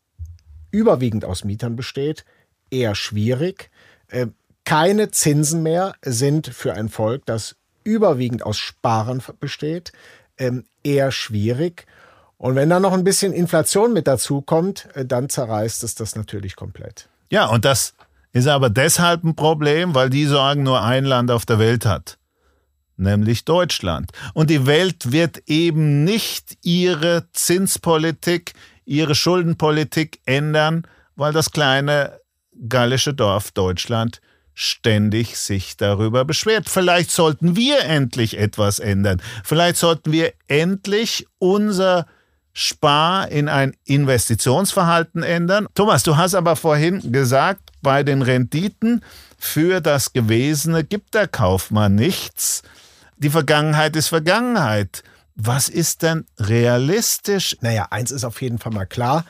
überwiegend 0.71 1.23
aus 1.23 1.43
Mietern 1.43 1.75
besteht, 1.75 2.25
eher 2.71 2.95
schwierig. 2.95 3.69
Äh, 4.07 4.27
keine 4.65 5.11
Zinsen 5.11 5.63
mehr 5.63 5.93
sind 6.03 6.47
für 6.47 6.73
ein 6.73 6.89
Volk, 6.89 7.25
das 7.25 7.55
überwiegend 7.83 8.43
aus 8.43 8.57
Sparern 8.57 9.21
besteht, 9.39 9.91
ähm, 10.37 10.65
eher 10.83 11.11
schwierig. 11.11 11.85
Und 12.41 12.55
wenn 12.55 12.71
da 12.71 12.79
noch 12.79 12.93
ein 12.93 13.03
bisschen 13.03 13.33
Inflation 13.33 13.93
mit 13.93 14.07
dazu 14.07 14.41
kommt, 14.41 14.87
äh, 14.95 15.05
dann 15.05 15.29
zerreißt 15.29 15.83
es 15.83 15.93
das 15.93 16.15
natürlich 16.15 16.55
komplett. 16.55 17.07
Ja, 17.29 17.45
und 17.45 17.65
das 17.65 17.93
ist 18.33 18.47
aber 18.47 18.71
deshalb 18.71 19.23
ein 19.23 19.35
Problem, 19.35 19.93
weil 19.93 20.09
die 20.09 20.25
Sorgen 20.25 20.63
nur 20.63 20.81
ein 20.81 21.05
Land 21.05 21.29
auf 21.29 21.45
der 21.45 21.59
Welt 21.59 21.85
hat, 21.85 22.17
nämlich 22.97 23.45
Deutschland. 23.45 24.11
Und 24.33 24.49
die 24.49 24.65
Welt 24.65 25.11
wird 25.11 25.43
eben 25.45 26.03
nicht 26.03 26.57
ihre 26.63 27.27
Zinspolitik, 27.31 28.53
ihre 28.85 29.13
Schuldenpolitik 29.13 30.19
ändern, 30.25 30.87
weil 31.15 31.33
das 31.33 31.51
kleine 31.51 32.21
gallische 32.67 33.13
Dorf 33.13 33.51
Deutschland 33.51 34.19
ständig 34.55 35.37
sich 35.37 35.77
darüber 35.77 36.25
beschwert. 36.25 36.69
Vielleicht 36.69 37.11
sollten 37.11 37.55
wir 37.55 37.83
endlich 37.83 38.39
etwas 38.39 38.79
ändern. 38.79 39.21
Vielleicht 39.43 39.77
sollten 39.77 40.11
wir 40.11 40.33
endlich 40.47 41.27
unser 41.37 42.07
Spar 42.53 43.29
in 43.29 43.47
ein 43.47 43.75
Investitionsverhalten 43.85 45.23
ändern. 45.23 45.67
Thomas, 45.73 46.03
du 46.03 46.17
hast 46.17 46.35
aber 46.35 46.55
vorhin 46.55 47.11
gesagt, 47.11 47.71
bei 47.81 48.03
den 48.03 48.21
Renditen 48.21 49.03
für 49.37 49.81
das 49.81 50.13
Gewesene 50.13 50.83
gibt 50.83 51.13
der 51.13 51.27
Kaufmann 51.27 51.95
nichts. 51.95 52.63
Die 53.17 53.29
Vergangenheit 53.29 53.95
ist 53.95 54.09
Vergangenheit. 54.09 55.03
Was 55.35 55.69
ist 55.69 56.03
denn 56.03 56.25
realistisch? 56.39 57.57
Naja, 57.61 57.87
eins 57.89 58.11
ist 58.11 58.25
auf 58.25 58.41
jeden 58.41 58.59
Fall 58.59 58.73
mal 58.73 58.85
klar. 58.85 59.25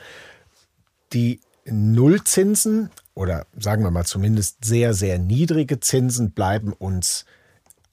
Die 1.12 1.40
Nullzinsen 1.64 2.90
oder 3.14 3.46
sagen 3.58 3.84
wir 3.84 3.90
mal 3.90 4.04
zumindest 4.04 4.64
sehr, 4.64 4.94
sehr 4.94 5.18
niedrige 5.18 5.80
Zinsen 5.80 6.32
bleiben 6.32 6.72
uns 6.72 7.24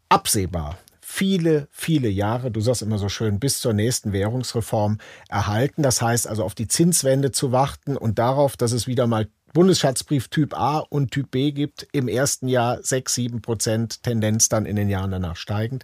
absehbar 0.07 0.77
viele, 1.11 1.67
viele 1.71 2.07
Jahre, 2.07 2.51
du 2.51 2.61
sagst 2.61 2.83
immer 2.83 2.99
so 2.99 3.09
schön, 3.09 3.39
bis 3.39 3.59
zur 3.59 3.73
nächsten 3.73 4.13
Währungsreform 4.13 4.99
erhalten. 5.27 5.81
Das 5.81 6.03
heißt 6.03 6.27
also 6.27 6.43
auf 6.43 6.53
die 6.53 6.67
Zinswende 6.67 7.31
zu 7.31 7.51
warten 7.51 7.97
und 7.97 8.19
darauf, 8.19 8.55
dass 8.55 8.73
es 8.73 8.85
wieder 8.85 9.07
mal 9.07 9.27
Bundesschatzbrief 9.53 10.27
Typ 10.27 10.53
A 10.53 10.77
und 10.77 11.09
Typ 11.09 11.31
B 11.31 11.51
gibt, 11.51 11.87
im 11.93 12.07
ersten 12.07 12.47
Jahr 12.47 12.83
6, 12.83 13.15
7 13.15 13.41
Prozent, 13.41 14.03
Tendenz 14.03 14.49
dann 14.49 14.67
in 14.67 14.75
den 14.75 14.87
Jahren 14.87 15.09
danach 15.09 15.35
steigend. 15.35 15.83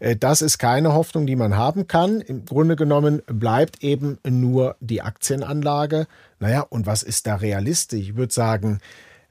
Äh, 0.00 0.16
das 0.16 0.42
ist 0.42 0.58
keine 0.58 0.92
Hoffnung, 0.94 1.28
die 1.28 1.36
man 1.36 1.56
haben 1.56 1.86
kann. 1.86 2.20
Im 2.20 2.44
Grunde 2.44 2.74
genommen 2.74 3.22
bleibt 3.26 3.84
eben 3.84 4.18
nur 4.28 4.74
die 4.80 5.00
Aktienanlage. 5.00 6.08
Naja, 6.40 6.62
und 6.62 6.86
was 6.86 7.04
ist 7.04 7.28
da 7.28 7.36
realistisch? 7.36 8.00
Ich 8.00 8.16
würde 8.16 8.34
sagen, 8.34 8.80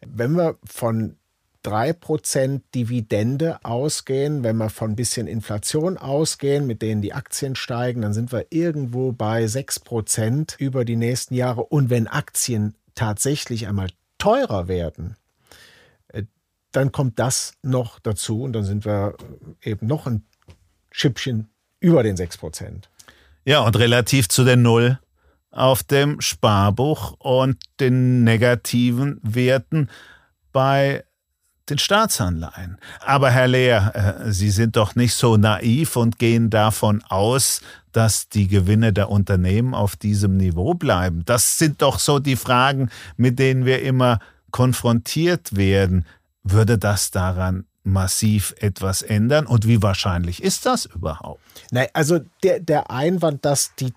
wenn 0.07 0.31
wir 0.31 0.55
von 0.65 1.17
3% 1.65 2.61
Dividende 2.75 3.57
ausgehen, 3.63 4.43
wenn 4.43 4.57
wir 4.57 4.69
von 4.69 4.91
ein 4.91 4.95
bisschen 4.95 5.27
Inflation 5.27 5.97
ausgehen, 5.97 6.67
mit 6.67 6.81
denen 6.81 7.01
die 7.01 7.13
Aktien 7.13 7.55
steigen, 7.55 8.01
dann 8.01 8.13
sind 8.13 8.31
wir 8.31 8.47
irgendwo 8.51 9.11
bei 9.11 9.45
6% 9.45 10.55
über 10.59 10.85
die 10.85 10.95
nächsten 10.95 11.33
Jahre. 11.33 11.63
Und 11.63 11.89
wenn 11.89 12.07
Aktien 12.07 12.75
tatsächlich 12.93 13.67
einmal 13.67 13.89
teurer 14.19 14.67
werden, 14.67 15.15
äh, 16.09 16.23
dann 16.71 16.91
kommt 16.91 17.17
das 17.19 17.53
noch 17.63 17.99
dazu 17.99 18.43
und 18.43 18.53
dann 18.53 18.63
sind 18.63 18.85
wir 18.85 19.15
eben 19.63 19.87
noch 19.87 20.05
ein 20.05 20.23
Schippchen 20.91 21.49
über 21.79 22.03
den 22.03 22.15
6%. 22.15 22.89
Ja, 23.43 23.61
und 23.61 23.77
relativ 23.77 24.29
zu 24.29 24.43
der 24.43 24.55
Null 24.55 24.99
auf 25.51 25.83
dem 25.83 26.21
Sparbuch 26.21 27.15
und 27.19 27.57
den 27.79 28.23
negativen 28.23 29.19
Werten 29.23 29.89
bei 30.51 31.03
den 31.69 31.77
Staatsanleihen. 31.77 32.77
Aber 33.05 33.31
Herr 33.31 33.47
Lehr, 33.47 34.25
äh, 34.25 34.31
Sie 34.31 34.49
sind 34.49 34.75
doch 34.75 34.95
nicht 34.95 35.13
so 35.13 35.37
naiv 35.37 35.95
und 35.95 36.19
gehen 36.19 36.49
davon 36.49 37.03
aus, 37.09 37.61
dass 37.91 38.29
die 38.29 38.47
Gewinne 38.47 38.93
der 38.93 39.09
Unternehmen 39.09 39.73
auf 39.73 39.95
diesem 39.95 40.37
Niveau 40.37 40.73
bleiben. 40.73 41.23
Das 41.25 41.57
sind 41.57 41.81
doch 41.81 41.99
so 41.99 42.19
die 42.19 42.35
Fragen, 42.35 42.89
mit 43.17 43.39
denen 43.39 43.65
wir 43.65 43.81
immer 43.81 44.19
konfrontiert 44.51 45.55
werden. 45.55 46.05
Würde 46.43 46.77
das 46.77 47.11
daran 47.11 47.65
massiv 47.83 48.53
etwas 48.59 49.01
ändern? 49.01 49.45
Und 49.45 49.67
wie 49.67 49.81
wahrscheinlich 49.81 50.43
ist 50.43 50.65
das 50.65 50.85
überhaupt? 50.85 51.41
Nein, 51.71 51.87
also 51.93 52.19
der, 52.43 52.59
der 52.59 52.91
Einwand, 52.91 53.45
dass 53.45 53.73
die 53.75 53.93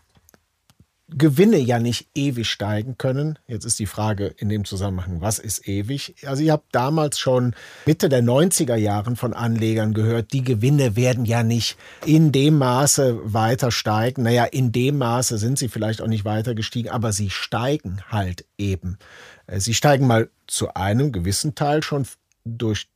Gewinne 1.10 1.56
ja 1.56 1.78
nicht 1.78 2.08
ewig 2.14 2.50
steigen 2.50 2.98
können. 2.98 3.38
Jetzt 3.46 3.64
ist 3.64 3.78
die 3.78 3.86
Frage 3.86 4.26
in 4.26 4.50
dem 4.50 4.66
Zusammenhang, 4.66 5.22
was 5.22 5.38
ist 5.38 5.66
ewig? 5.66 6.14
Also 6.26 6.42
ich 6.42 6.50
habe 6.50 6.64
damals 6.70 7.18
schon 7.18 7.54
Mitte 7.86 8.10
der 8.10 8.22
90er 8.22 8.76
Jahren 8.76 9.16
von 9.16 9.32
Anlegern 9.32 9.94
gehört, 9.94 10.34
die 10.34 10.44
Gewinne 10.44 10.96
werden 10.96 11.24
ja 11.24 11.42
nicht 11.42 11.78
in 12.04 12.30
dem 12.30 12.58
Maße 12.58 13.32
weiter 13.32 13.70
steigen. 13.70 14.24
Naja, 14.24 14.44
in 14.44 14.70
dem 14.70 14.98
Maße 14.98 15.38
sind 15.38 15.58
sie 15.58 15.68
vielleicht 15.68 16.02
auch 16.02 16.08
nicht 16.08 16.26
weiter 16.26 16.54
gestiegen, 16.54 16.90
aber 16.90 17.12
sie 17.12 17.30
steigen 17.30 18.02
halt 18.08 18.44
eben. 18.58 18.98
Äh, 19.46 19.60
sie 19.60 19.74
steigen 19.74 20.06
mal 20.06 20.28
zu 20.46 20.74
einem 20.74 21.10
gewissen 21.10 21.54
Teil 21.54 21.82
schon 21.82 22.06
durch 22.44 22.88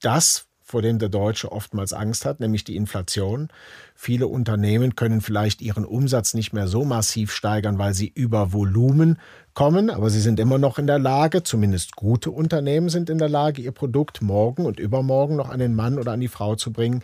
das, 0.00 0.46
vor 0.76 0.82
dem 0.82 0.98
der 0.98 1.08
Deutsche 1.08 1.52
oftmals 1.52 1.94
Angst 1.94 2.26
hat, 2.26 2.38
nämlich 2.38 2.62
die 2.62 2.76
Inflation. 2.76 3.48
Viele 3.94 4.26
Unternehmen 4.26 4.94
können 4.94 5.22
vielleicht 5.22 5.62
ihren 5.62 5.86
Umsatz 5.86 6.34
nicht 6.34 6.52
mehr 6.52 6.68
so 6.68 6.84
massiv 6.84 7.32
steigern, 7.32 7.78
weil 7.78 7.94
sie 7.94 8.12
über 8.14 8.52
Volumen 8.52 9.18
kommen, 9.54 9.88
aber 9.88 10.10
sie 10.10 10.20
sind 10.20 10.38
immer 10.38 10.58
noch 10.58 10.78
in 10.78 10.86
der 10.86 10.98
Lage, 10.98 11.42
zumindest 11.42 11.96
gute 11.96 12.30
Unternehmen 12.30 12.90
sind 12.90 13.08
in 13.08 13.16
der 13.16 13.30
Lage, 13.30 13.62
ihr 13.62 13.72
Produkt 13.72 14.20
morgen 14.20 14.66
und 14.66 14.78
übermorgen 14.78 15.36
noch 15.36 15.48
an 15.48 15.60
den 15.60 15.74
Mann 15.74 15.98
oder 15.98 16.12
an 16.12 16.20
die 16.20 16.28
Frau 16.28 16.56
zu 16.56 16.74
bringen 16.74 17.02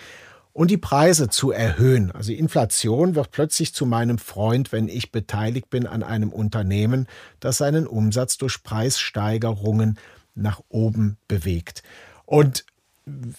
und 0.53 0.71
die 0.71 0.77
Preise 0.77 1.31
zu 1.31 1.51
erhöhen. 1.51 2.13
Also 2.13 2.31
Inflation 2.31 3.15
wird 3.15 3.31
plötzlich 3.31 3.73
zu 3.73 3.87
meinem 3.87 4.19
Freund, 4.19 4.71
wenn 4.71 4.87
ich 4.87 5.13
beteiligt 5.13 5.71
bin 5.71 5.87
an 5.87 6.03
einem 6.03 6.31
Unternehmen, 6.31 7.07
das 7.41 7.57
seinen 7.57 7.87
Umsatz 7.87 8.37
durch 8.37 8.63
Preissteigerungen 8.63 9.99
nach 10.35 10.61
oben 10.69 11.17
bewegt. 11.27 11.83
Und 12.27 12.67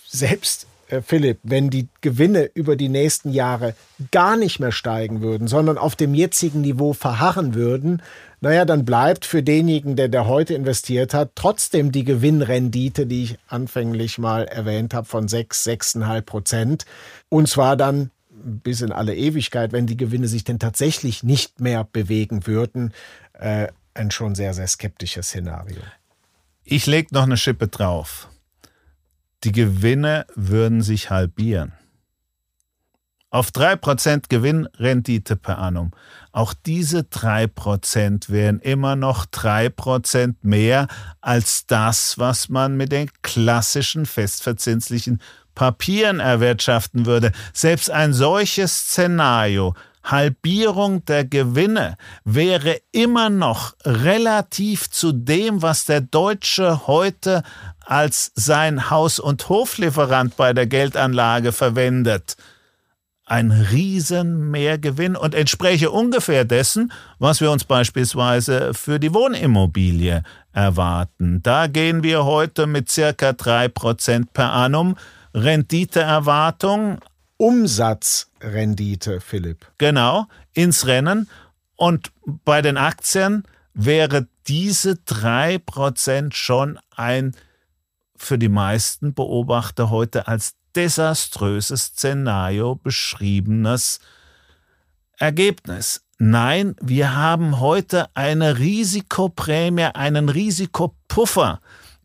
selbst 0.08 0.67
äh, 0.93 1.02
Philipp, 1.02 1.39
wenn 1.43 1.69
die 1.69 1.88
Gewinne 2.02 2.49
über 2.54 2.76
die 2.76 2.89
nächsten 2.89 3.32
Jahre 3.32 3.76
gar 4.12 4.38
nicht 4.38 4.60
mehr 4.60 4.71
steigen 4.71 5.21
würden, 5.21 5.47
sondern 5.47 5.78
auf 5.78 5.95
dem 5.95 6.13
jetzigen 6.13 6.62
Niveau 6.62 6.93
verharren 6.93 7.54
würden, 7.56 8.02
naja, 8.41 8.65
dann 8.65 8.84
bleibt 8.84 9.26
für 9.26 9.41
denjenigen, 9.41 9.95
der, 9.95 10.10
der 10.10 10.28
heute 10.28 10.54
investiert 10.54 11.13
hat, 11.13 11.32
trotzdem 11.36 11.91
die 11.91 12.04
Gewinnrendite, 12.04 13.06
die 13.06 13.23
ich 13.23 13.38
anfänglich 13.47 14.17
mal 14.17 14.43
erwähnt 14.43 14.93
habe, 14.93 15.08
von 15.08 15.28
6, 15.28 15.65
6,5 15.65 16.21
Prozent. 16.21 16.86
Und 17.30 17.47
zwar 17.47 17.78
dann 17.78 18.12
bis 18.30 18.82
in 18.82 18.91
alle 18.91 19.15
Ewigkeit, 19.15 19.71
wenn 19.71 19.88
die 19.88 19.95
Gewinne 19.95 20.28
sich 20.28 20.43
denn 20.43 20.60
tatsächlich 20.60 21.23
nicht 21.23 21.62
mehr 21.62 21.88
bewegen 21.89 22.45
würden, 22.45 22.93
äh, 23.34 23.67
ein 23.93 24.12
schon 24.12 24.36
sehr, 24.36 24.54
sehr 24.54 24.67
skeptisches 24.67 25.28
Szenario. 25.28 25.82
Ich 26.65 26.86
lege 26.86 27.13
noch 27.13 27.23
eine 27.23 27.38
Schippe 27.38 27.69
drauf 27.69 28.28
die 29.43 29.51
Gewinne 29.51 30.25
würden 30.36 30.82
sich 30.82 31.10
halbieren. 31.10 31.73
Auf 33.29 33.49
3% 33.49 34.25
Gewinnrendite 34.29 35.36
per 35.36 35.58
annum. 35.58 35.89
Auch 36.32 36.53
diese 36.53 36.99
3% 36.99 38.29
wären 38.29 38.60
immer 38.60 38.95
noch 38.95 39.25
3% 39.25 40.36
mehr 40.43 40.88
als 41.19 41.65
das, 41.65 42.19
was 42.19 42.49
man 42.49 42.77
mit 42.77 42.91
den 42.91 43.10
klassischen 43.23 44.06
festverzinslichen 44.06 45.19
Papieren 45.56 46.19
erwirtschaften 46.19 47.08
würde. 47.08 47.32
Selbst 47.53 47.89
ein 47.89 48.13
solches 48.13 48.71
Szenario 48.71 49.73
Halbierung 50.03 51.06
der 51.06 51.23
Gewinne 51.23 51.97
wäre 52.25 52.82
immer 52.91 53.29
noch 53.29 53.73
relativ 53.86 54.89
zu 54.89 55.13
dem, 55.13 55.62
was 55.62 55.86
der 55.86 56.01
Deutsche 56.01 56.88
heute 56.88 57.43
als 57.86 58.32
sein 58.36 58.89
Haus- 58.89 59.19
und 59.19 59.50
Hoflieferant 59.50 60.38
bei 60.38 60.54
der 60.54 60.67
Geldanlage 60.67 61.52
verwendet. 61.52 62.36
Ein 63.26 63.52
Riesenmehrgewinn 63.52 65.15
und 65.15 65.34
entspräche 65.34 65.91
ungefähr 65.91 66.43
dessen, 66.43 66.91
was 67.19 67.39
wir 67.39 67.52
uns 67.52 67.63
beispielsweise 67.63 68.74
für 68.74 69.00
die 69.00 69.13
Wohnimmobilie 69.13 70.24
erwarten. 70.52 71.41
Da 71.41 71.67
gehen 71.67 72.04
wir 72.04 72.26
heute 72.26 72.67
mit 72.67 72.91
circa 72.91 73.34
drei 73.34 73.69
Prozent 73.69 74.34
per 74.34 74.52
annum 74.52 74.96
Renditeerwartung. 75.34 77.00
Umsatzrendite, 77.38 79.22
Philipp. 79.22 79.65
Genau, 79.78 80.26
ins 80.54 80.86
Rennen. 80.86 81.30
Und 81.76 82.12
bei 82.26 82.62
den 82.62 82.78
Aktien 82.78 83.43
wäre 83.74 84.28
diese 84.48 84.96
drei 84.98 85.58
Prozent 85.58 86.36
schon 86.36 86.78
ein 86.96 87.34
für 88.23 88.38
die 88.38 88.49
meisten 88.49 89.13
Beobachter 89.13 89.89
heute 89.89 90.27
als 90.27 90.55
desaströses 90.75 91.86
Szenario 91.86 92.75
beschriebenes 92.75 93.99
Ergebnis. 95.17 96.03
Nein, 96.17 96.75
wir 96.81 97.15
haben 97.15 97.59
heute 97.59 98.07
eine 98.15 98.59
Risikoprämie, 98.59 99.89
einen 99.93 100.29
Risikopuffer 100.29 101.59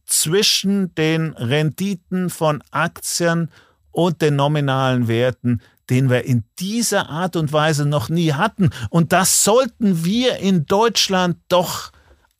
zwischen 0.07 0.95
den 0.95 1.33
Renditen 1.35 2.31
von 2.31 2.63
Aktien 2.71 3.51
und 3.91 4.23
den 4.23 4.37
nominalen 4.37 5.09
Werten, 5.09 5.61
den 5.91 6.11
wir 6.11 6.25
in 6.25 6.45
dieser 6.59 7.09
Art 7.09 7.37
und 7.37 7.53
Weise 7.53 7.87
noch 7.87 8.09
nie 8.09 8.33
hatten. 8.33 8.71
Und 8.91 9.13
das 9.13 9.45
sollten 9.45 10.05
wir 10.05 10.39
in 10.39 10.67
Deutschland 10.67 11.39
doch 11.49 11.93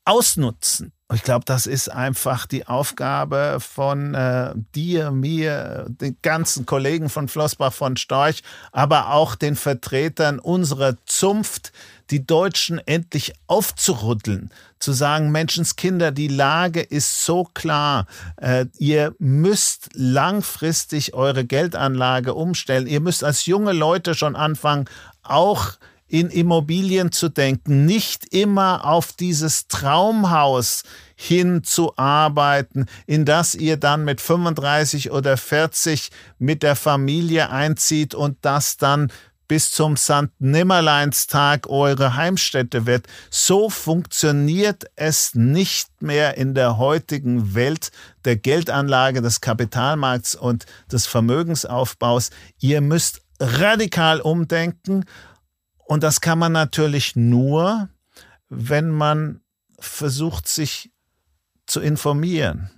ausnutzen. 0.05 0.91
Ich 1.11 1.23
glaube, 1.23 1.43
das 1.43 1.65
ist 1.65 1.89
einfach 1.89 2.45
die 2.45 2.67
Aufgabe 2.67 3.57
von 3.59 4.13
äh, 4.13 4.53
dir, 4.75 5.09
mir, 5.09 5.87
den 5.89 6.15
ganzen 6.21 6.67
Kollegen 6.67 7.09
von 7.09 7.27
Flossbach 7.27 7.73
von 7.73 7.97
Storch, 7.97 8.43
aber 8.71 9.11
auch 9.11 9.33
den 9.33 9.55
Vertretern 9.55 10.37
unserer 10.37 10.97
Zunft, 11.07 11.71
die 12.11 12.27
Deutschen 12.27 12.77
endlich 12.85 13.33
aufzurütteln, 13.47 14.51
zu 14.77 14.91
sagen, 14.91 15.31
Menschenskinder, 15.31 16.11
die 16.11 16.27
Lage 16.27 16.81
ist 16.81 17.25
so 17.25 17.43
klar, 17.43 18.05
äh, 18.37 18.67
ihr 18.77 19.15
müsst 19.17 19.89
langfristig 19.93 21.15
eure 21.15 21.43
Geldanlage 21.43 22.35
umstellen, 22.35 22.85
ihr 22.85 23.01
müsst 23.01 23.23
als 23.23 23.47
junge 23.47 23.73
Leute 23.73 24.13
schon 24.13 24.35
anfangen, 24.35 24.85
auch 25.23 25.71
in 26.09 26.29
Immobilien 26.29 27.11
zu 27.11 27.29
denken, 27.29 27.85
nicht 27.85 28.33
immer 28.33 28.83
auf 28.85 29.13
dieses 29.13 29.67
Traumhaus 29.67 30.83
hinzuarbeiten, 31.15 32.87
in 33.05 33.25
das 33.25 33.55
ihr 33.55 33.77
dann 33.77 34.03
mit 34.03 34.19
35 34.19 35.11
oder 35.11 35.37
40 35.37 36.09
mit 36.39 36.63
der 36.63 36.75
Familie 36.75 37.51
einzieht 37.51 38.15
und 38.15 38.37
das 38.41 38.77
dann 38.77 39.11
bis 39.47 39.71
zum 39.71 39.97
St. 39.97 40.29
Nimmerleinstag 40.37 41.67
eure 41.67 42.15
Heimstätte 42.15 42.85
wird. 42.85 43.07
So 43.31 43.69
funktioniert 43.69 44.85
es 44.95 45.33
nicht 45.33 46.01
mehr 46.01 46.37
in 46.37 46.53
der 46.53 46.77
heutigen 46.77 47.55
Welt 47.55 47.91
der 48.25 48.35
Geldanlage, 48.35 49.21
des 49.21 49.41
Kapitalmarkts 49.41 50.35
und 50.35 50.65
des 50.91 51.07
Vermögensaufbaus. 51.07 52.29
Ihr 52.59 52.81
müsst 52.81 53.21
radikal 53.39 54.21
umdenken 54.21 55.05
und 55.89 56.03
das 56.03 56.21
kann 56.21 56.37
man 56.37 56.51
natürlich 56.51 57.15
nur, 57.15 57.89
wenn 58.47 58.91
man 58.91 59.41
versucht, 59.79 60.47
sich 60.47 60.91
zu 61.65 61.79
informieren 61.81 62.69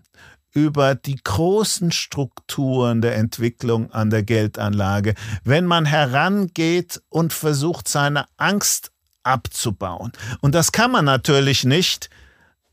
über 0.53 0.95
die 0.95 1.17
großen 1.21 1.91
Strukturen 1.91 3.01
der 3.01 3.17
Entwicklung 3.17 3.91
an 3.91 4.11
der 4.11 4.23
Geldanlage, 4.23 5.15
wenn 5.43 5.65
man 5.65 5.83
herangeht 5.83 7.01
und 7.09 7.33
versucht, 7.33 7.89
seine 7.89 8.27
Angst 8.37 8.93
abzubauen. 9.23 10.13
Und 10.39 10.55
das 10.55 10.71
kann 10.71 10.91
man 10.91 11.03
natürlich 11.03 11.65
nicht, 11.65 12.09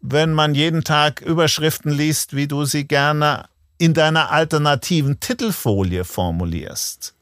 wenn 0.01 0.33
man 0.33 0.55
jeden 0.55 0.85
Tag 0.85 1.21
Überschriften 1.21 1.91
liest, 1.91 2.37
wie 2.37 2.47
du 2.47 2.65
sie 2.65 2.87
gerne 2.87 3.49
in 3.77 3.93
deiner 3.93 4.31
alternativen 4.31 5.19
Titelfolie 5.19 6.05
formulierst. 6.05 7.17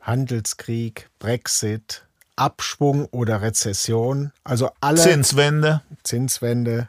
Handelskrieg, 0.00 1.10
Brexit, 1.18 2.06
Abschwung 2.36 3.06
oder 3.06 3.42
Rezession. 3.42 4.32
Also 4.42 4.70
alle. 4.80 5.00
Zinswende. 5.00 5.82
Zinswende. 6.02 6.88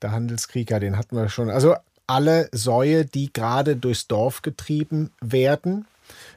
Der 0.00 0.12
Handelskrieg, 0.12 0.70
ja, 0.70 0.80
den 0.80 0.96
hatten 0.96 1.16
wir 1.16 1.28
schon. 1.28 1.50
Also 1.50 1.76
alle 2.06 2.48
Säue, 2.52 3.04
die 3.04 3.32
gerade 3.32 3.76
durchs 3.76 4.08
Dorf 4.08 4.42
getrieben 4.42 5.10
werden. 5.20 5.86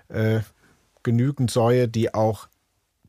Äh, 0.09 0.41
genügend 1.03 1.51
Säue, 1.51 1.87
die 1.87 2.13
auch 2.13 2.47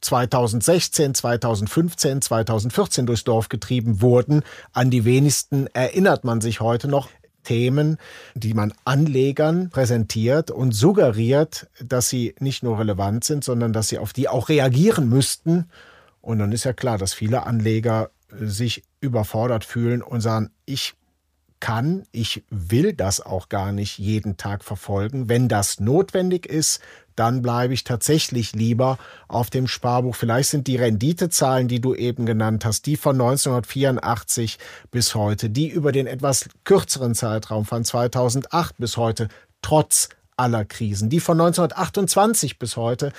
2016, 0.01 1.15
2015, 1.15 2.23
2014 2.23 3.07
durchs 3.07 3.25
Dorf 3.25 3.49
getrieben 3.49 4.01
wurden. 4.01 4.43
An 4.73 4.91
die 4.91 5.05
wenigsten 5.05 5.67
erinnert 5.69 6.25
man 6.25 6.41
sich 6.41 6.61
heute 6.61 6.89
noch. 6.89 7.09
Themen, 7.47 7.97
die 8.35 8.55
man 8.55 8.75
Anlegern 8.85 9.71
präsentiert 9.71 10.51
und 10.51 10.73
suggeriert, 10.73 11.69
dass 11.83 12.09
sie 12.09 12.35
nicht 12.41 12.63
nur 12.63 12.79
relevant 12.79 13.25
sind, 13.25 13.45
sondern 13.45 13.73
dass 13.73 13.89
sie 13.89 13.99
auf 13.99 14.13
die 14.13 14.29
auch 14.29 14.49
reagieren 14.49 15.09
müssten. 15.09 15.71
Und 16.21 16.41
dann 16.41 16.53
ist 16.53 16.65
ja 16.65 16.73
klar, 16.73 16.99
dass 16.99 17.15
viele 17.15 17.47
Anleger 17.47 18.11
sich 18.31 18.83
überfordert 19.01 19.65
fühlen 19.65 20.03
und 20.03 20.21
sagen, 20.21 20.51
ich 20.65 20.95
kann, 21.61 22.03
ich 22.13 22.45
will 22.51 22.93
das 22.93 23.21
auch 23.21 23.49
gar 23.49 23.73
nicht 23.73 23.99
jeden 23.99 24.37
Tag 24.37 24.65
verfolgen. 24.65 25.29
Wenn 25.29 25.49
das 25.49 25.81
notwendig 25.81 26.47
ist, 26.47 26.81
dann 27.17 27.43
bleibe 27.43 27.75
ich 27.75 27.85
tatsächlich 27.85 28.53
lieber 28.53 28.99
auf 29.29 29.51
dem 29.51 29.67
Sparbuch. 29.67 30.15
Vielleicht 30.15 30.51
sind 30.51 30.67
die 30.67 30.77
Renditezahlen, 30.77 31.69
die 31.69 31.81
du 31.81 31.95
eben 31.95 32.27
genannt 32.27 32.65
hast, 32.65 32.87
die 32.87 32.97
von 32.97 33.21
1984 33.21 34.59
bis 34.91 35.15
heute, 35.15 35.51
die 35.51 35.69
über 35.69 35.93
den 35.93 36.07
etwas 36.07 36.49
kürzeren 36.65 37.15
Zeitraum 37.15 37.65
von 37.65 37.85
2008 37.85 38.77
bis 38.79 38.97
heute, 38.97 39.29
trotz 39.63 40.11
aller 40.37 40.65
Krisen, 40.65 41.09
die 41.09 41.21
von 41.21 41.41
1928 41.41 42.59
bis 42.59 42.77
heute, 42.77 43.13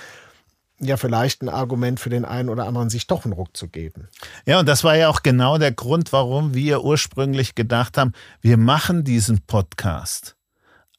ja 0.80 0.96
vielleicht 0.96 1.42
ein 1.42 1.48
Argument 1.48 1.98
für 2.00 2.10
den 2.10 2.24
einen 2.24 2.48
oder 2.48 2.66
anderen, 2.66 2.90
sich 2.90 3.06
doch 3.06 3.24
einen 3.24 3.32
Ruck 3.32 3.56
zu 3.56 3.68
geben. 3.68 4.08
Ja, 4.46 4.60
und 4.60 4.66
das 4.66 4.84
war 4.84 4.96
ja 4.96 5.08
auch 5.08 5.22
genau 5.22 5.58
der 5.58 5.72
Grund, 5.72 6.12
warum 6.12 6.54
wir 6.54 6.84
ursprünglich 6.84 7.54
gedacht 7.54 7.98
haben, 7.98 8.12
wir 8.40 8.56
machen 8.56 9.04
diesen 9.04 9.40
Podcast, 9.40 10.36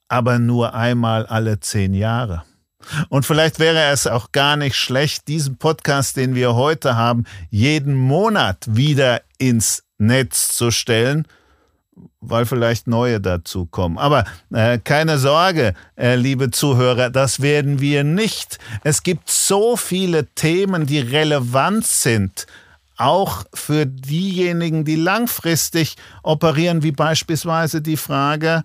aber 0.07 0.39
nur 0.39 0.73
einmal 0.73 1.25
alle 1.25 1.59
zehn 1.59 1.93
Jahre. 1.93 2.43
Und 3.09 3.25
vielleicht 3.25 3.59
wäre 3.59 3.91
es 3.91 4.07
auch 4.07 4.31
gar 4.31 4.55
nicht 4.55 4.75
schlecht, 4.75 5.27
diesen 5.27 5.57
Podcast, 5.57 6.17
den 6.17 6.35
wir 6.35 6.55
heute 6.55 6.95
haben, 6.95 7.25
jeden 7.49 7.95
Monat 7.95 8.65
wieder 8.67 9.21
ins 9.37 9.83
Netz 9.97 10.49
zu 10.49 10.71
stellen, 10.71 11.27
weil 12.21 12.45
vielleicht 12.45 12.87
neue 12.87 13.19
dazukommen. 13.19 13.97
Aber 13.97 14.25
äh, 14.51 14.79
keine 14.79 15.17
Sorge, 15.17 15.73
äh, 15.97 16.15
liebe 16.15 16.51
Zuhörer, 16.51 17.09
das 17.09 17.41
werden 17.41 17.79
wir 17.79 18.03
nicht. 18.03 18.57
Es 18.83 19.03
gibt 19.03 19.29
so 19.29 19.75
viele 19.75 20.25
Themen, 20.27 20.85
die 20.85 20.99
relevant 20.99 21.85
sind, 21.85 22.47
auch 22.97 23.45
für 23.53 23.85
diejenigen, 23.85 24.83
die 24.83 24.97
langfristig 24.97 25.95
operieren, 26.23 26.83
wie 26.83 26.91
beispielsweise 26.91 27.81
die 27.81 27.97
Frage, 27.97 28.63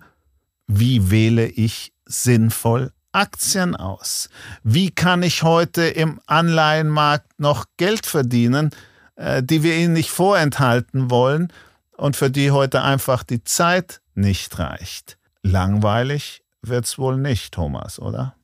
wie 0.67 1.09
wähle 1.09 1.47
ich 1.47 1.93
sinnvoll 2.05 2.91
Aktien 3.15 3.75
aus? 3.75 4.29
Wie 4.63 4.91
kann 4.91 5.23
ich 5.23 5.43
heute 5.43 5.83
im 5.83 6.19
Anleihenmarkt 6.27 7.39
noch 7.39 7.65
Geld 7.77 8.05
verdienen, 8.05 8.71
äh, 9.15 9.41
die 9.41 9.63
wir 9.63 9.75
Ihnen 9.75 9.93
nicht 9.93 10.09
vorenthalten 10.09 11.09
wollen 11.09 11.51
und 11.97 12.15
für 12.15 12.29
die 12.29 12.51
heute 12.51 12.81
einfach 12.81 13.23
die 13.23 13.43
Zeit 13.43 14.01
nicht 14.13 14.59
reicht? 14.59 15.17
Langweilig 15.41 16.43
wird's 16.61 16.97
wohl 16.97 17.17
nicht, 17.17 17.53
Thomas, 17.53 17.99
oder? 17.99 18.35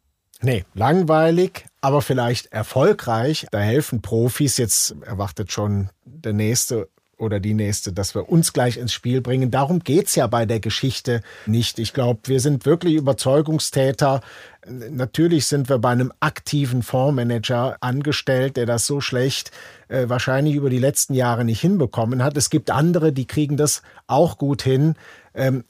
Nee, 0.44 0.66
langweilig, 0.74 1.66
aber 1.82 2.02
vielleicht 2.02 2.48
erfolgreich. 2.48 3.46
Da 3.52 3.60
helfen 3.60 4.02
Profis. 4.02 4.58
Jetzt 4.58 4.96
erwartet 5.06 5.52
schon 5.52 5.90
der 6.04 6.34
nächste 6.34 6.90
oder 7.22 7.40
die 7.40 7.54
nächste, 7.54 7.94
dass 7.94 8.16
wir 8.16 8.30
uns 8.30 8.52
gleich 8.52 8.78
ins 8.78 8.92
Spiel 8.92 9.22
bringen. 9.22 9.52
Darum 9.52 9.80
geht's 9.80 10.16
ja 10.16 10.28
bei 10.28 10.46
der 10.46 10.60
Geschichte 10.60 11.22
nicht. 11.46 11.80
Ich 11.80 11.94
glaube, 11.94 12.22
wir 12.26 12.40
sind 12.40 12.66
wirklich 12.66 12.96
Überzeugungstäter. 12.96 14.22
Natürlich 14.68 15.48
sind 15.48 15.70
wir 15.70 15.78
bei 15.78 15.92
einem 15.92 16.12
aktiven 16.20 16.84
Fondsmanager 16.84 17.78
angestellt, 17.80 18.58
der 18.58 18.66
das 18.66 18.86
so 18.86 19.02
schlecht 19.02 19.52
äh, 19.88 20.10
wahrscheinlich 20.10 20.56
über 20.56 20.70
die 20.70 20.80
letzten 20.80 21.14
Jahre 21.14 21.46
nicht 21.46 21.62
hinbekommen 21.62 22.24
hat. 22.24 22.36
Es 22.38 22.50
gibt 22.50 22.72
andere, 22.72 23.14
die 23.14 23.26
kriegen 23.26 23.58
das 23.58 23.82
auch 24.08 24.38
gut 24.38 24.64
hin. 24.64 24.96
Ähm, 25.34 25.64